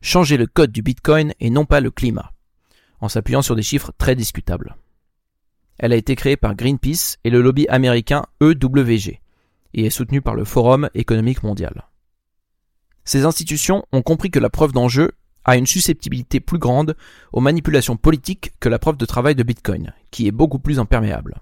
changer 0.01 0.36
le 0.36 0.47
code 0.47 0.71
du 0.71 0.81
Bitcoin 0.81 1.31
et 1.39 1.51
non 1.51 1.65
pas 1.65 1.79
le 1.79 1.91
climat 1.91 2.33
en 2.99 3.07
s'appuyant 3.07 3.43
sur 3.43 3.55
des 3.55 3.62
chiffres 3.62 3.91
très 3.99 4.15
discutables. 4.15 4.75
Elle 5.77 5.93
a 5.93 5.97
été 5.97 6.15
créée 6.15 6.38
par 6.38 6.55
Greenpeace 6.55 7.17
et 7.23 7.29
le 7.29 7.41
lobby 7.41 7.67
américain 7.67 8.25
EWG, 8.41 9.19
et 9.75 9.86
est 9.86 9.89
soutenue 9.91 10.21
par 10.21 10.33
le 10.33 10.43
Forum 10.43 10.89
économique 10.95 11.43
mondial. 11.43 11.83
Ces 13.03 13.25
institutions 13.25 13.86
ont 13.91 14.01
compris 14.01 14.31
que 14.31 14.39
la 14.39 14.49
preuve 14.49 14.71
d'enjeu 14.71 15.12
a 15.45 15.55
une 15.55 15.67
susceptibilité 15.67 16.39
plus 16.39 16.57
grande 16.57 16.95
aux 17.31 17.41
manipulations 17.41 17.97
politiques 17.97 18.53
que 18.59 18.69
la 18.69 18.79
preuve 18.79 18.97
de 18.97 19.05
travail 19.05 19.36
de 19.36 19.43
Bitcoin, 19.43 19.93
qui 20.09 20.25
est 20.27 20.31
beaucoup 20.31 20.59
plus 20.59 20.79
imperméable. 20.79 21.41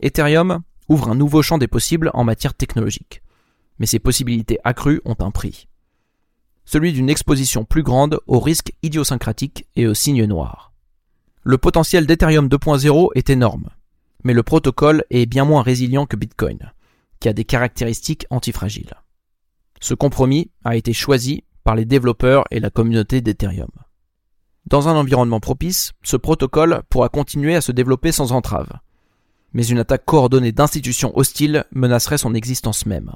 Ethereum 0.00 0.62
ouvre 0.88 1.10
un 1.10 1.14
nouveau 1.14 1.42
champ 1.42 1.58
des 1.58 1.68
possibles 1.68 2.10
en 2.14 2.24
matière 2.24 2.54
technologique, 2.54 3.22
mais 3.78 3.86
ces 3.86 3.98
possibilités 3.98 4.58
accrues 4.64 5.00
ont 5.04 5.16
un 5.20 5.30
prix 5.30 5.68
celui 6.64 6.92
d'une 6.92 7.10
exposition 7.10 7.64
plus 7.64 7.82
grande 7.82 8.20
aux 8.26 8.40
risques 8.40 8.72
idiosyncratiques 8.82 9.66
et 9.76 9.86
aux 9.86 9.94
signes 9.94 10.24
noirs. 10.24 10.72
Le 11.42 11.58
potentiel 11.58 12.06
d'Ethereum 12.06 12.48
2.0 12.48 13.10
est 13.14 13.30
énorme, 13.30 13.68
mais 14.22 14.32
le 14.32 14.42
protocole 14.42 15.04
est 15.10 15.26
bien 15.26 15.44
moins 15.44 15.62
résilient 15.62 16.06
que 16.06 16.16
Bitcoin, 16.16 16.72
qui 17.20 17.28
a 17.28 17.34
des 17.34 17.44
caractéristiques 17.44 18.26
antifragiles. 18.30 18.94
Ce 19.80 19.92
compromis 19.92 20.50
a 20.64 20.76
été 20.76 20.94
choisi 20.94 21.44
par 21.64 21.74
les 21.74 21.84
développeurs 21.84 22.44
et 22.50 22.60
la 22.60 22.70
communauté 22.70 23.20
d'Ethereum. 23.20 23.70
Dans 24.66 24.88
un 24.88 24.96
environnement 24.96 25.40
propice, 25.40 25.92
ce 26.02 26.16
protocole 26.16 26.82
pourra 26.88 27.10
continuer 27.10 27.54
à 27.54 27.60
se 27.60 27.72
développer 27.72 28.12
sans 28.12 28.32
entrave, 28.32 28.70
mais 29.54 29.66
une 29.66 29.78
attaque 29.78 30.04
coordonnée 30.04 30.52
d'institutions 30.52 31.16
hostiles 31.16 31.64
menacerait 31.72 32.18
son 32.18 32.34
existence 32.34 32.84
même. 32.86 33.12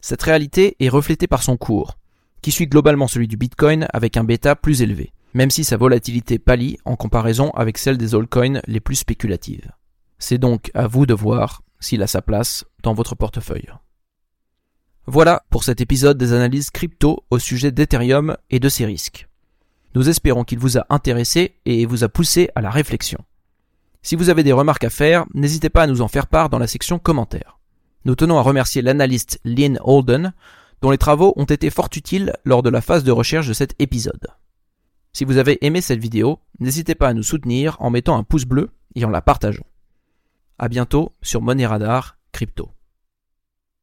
Cette 0.00 0.22
réalité 0.22 0.76
est 0.78 0.88
reflétée 0.88 1.26
par 1.26 1.42
son 1.42 1.56
cours, 1.56 1.98
qui 2.42 2.52
suit 2.52 2.68
globalement 2.68 3.08
celui 3.08 3.26
du 3.26 3.36
Bitcoin 3.36 3.88
avec 3.92 4.16
un 4.16 4.24
bêta 4.24 4.54
plus 4.54 4.82
élevé, 4.82 5.12
même 5.34 5.50
si 5.50 5.64
sa 5.64 5.76
volatilité 5.76 6.38
pâlit 6.38 6.78
en 6.84 6.94
comparaison 6.94 7.50
avec 7.50 7.78
celle 7.78 7.98
des 7.98 8.14
altcoins 8.14 8.60
les 8.66 8.80
plus 8.80 8.96
spéculatives. 8.96 9.72
C'est 10.18 10.38
donc 10.38 10.70
à 10.74 10.86
vous 10.86 11.06
de 11.06 11.14
voir 11.14 11.62
s'il 11.80 12.02
a 12.02 12.06
sa 12.06 12.22
place 12.22 12.64
dans 12.82 12.94
votre 12.94 13.14
portefeuille. 13.14 13.68
Voilà 15.06 15.44
pour 15.50 15.64
cet 15.64 15.80
épisode 15.80 16.18
des 16.18 16.32
analyses 16.32 16.70
crypto 16.70 17.24
au 17.30 17.38
sujet 17.38 17.72
d'Ethereum 17.72 18.36
et 18.50 18.60
de 18.60 18.68
ses 18.68 18.86
risques. 18.86 19.28
Nous 19.94 20.08
espérons 20.08 20.44
qu'il 20.44 20.58
vous 20.58 20.78
a 20.78 20.86
intéressé 20.90 21.56
et 21.64 21.86
vous 21.86 22.04
a 22.04 22.08
poussé 22.08 22.50
à 22.54 22.60
la 22.60 22.70
réflexion. 22.70 23.18
Si 24.06 24.14
vous 24.14 24.30
avez 24.30 24.44
des 24.44 24.52
remarques 24.52 24.84
à 24.84 24.88
faire, 24.88 25.26
n'hésitez 25.34 25.68
pas 25.68 25.82
à 25.82 25.86
nous 25.88 26.00
en 26.00 26.06
faire 26.06 26.28
part 26.28 26.48
dans 26.48 26.60
la 26.60 26.68
section 26.68 27.00
commentaires. 27.00 27.58
Nous 28.04 28.14
tenons 28.14 28.38
à 28.38 28.42
remercier 28.42 28.80
l'analyste 28.80 29.40
Lynn 29.44 29.80
Holden 29.82 30.32
dont 30.80 30.92
les 30.92 30.96
travaux 30.96 31.32
ont 31.34 31.44
été 31.44 31.70
fort 31.70 31.88
utiles 31.96 32.32
lors 32.44 32.62
de 32.62 32.70
la 32.70 32.80
phase 32.80 33.02
de 33.02 33.10
recherche 33.10 33.48
de 33.48 33.52
cet 33.52 33.74
épisode. 33.80 34.28
Si 35.12 35.24
vous 35.24 35.38
avez 35.38 35.58
aimé 35.66 35.80
cette 35.80 35.98
vidéo, 35.98 36.38
n'hésitez 36.60 36.94
pas 36.94 37.08
à 37.08 37.14
nous 37.14 37.24
soutenir 37.24 37.76
en 37.80 37.90
mettant 37.90 38.16
un 38.16 38.22
pouce 38.22 38.44
bleu 38.44 38.70
et 38.94 39.04
en 39.04 39.10
la 39.10 39.22
partageant. 39.22 39.66
À 40.56 40.68
bientôt 40.68 41.10
sur 41.20 41.42
Money 41.42 41.66
Radar 41.66 42.16
Crypto. 42.30 42.75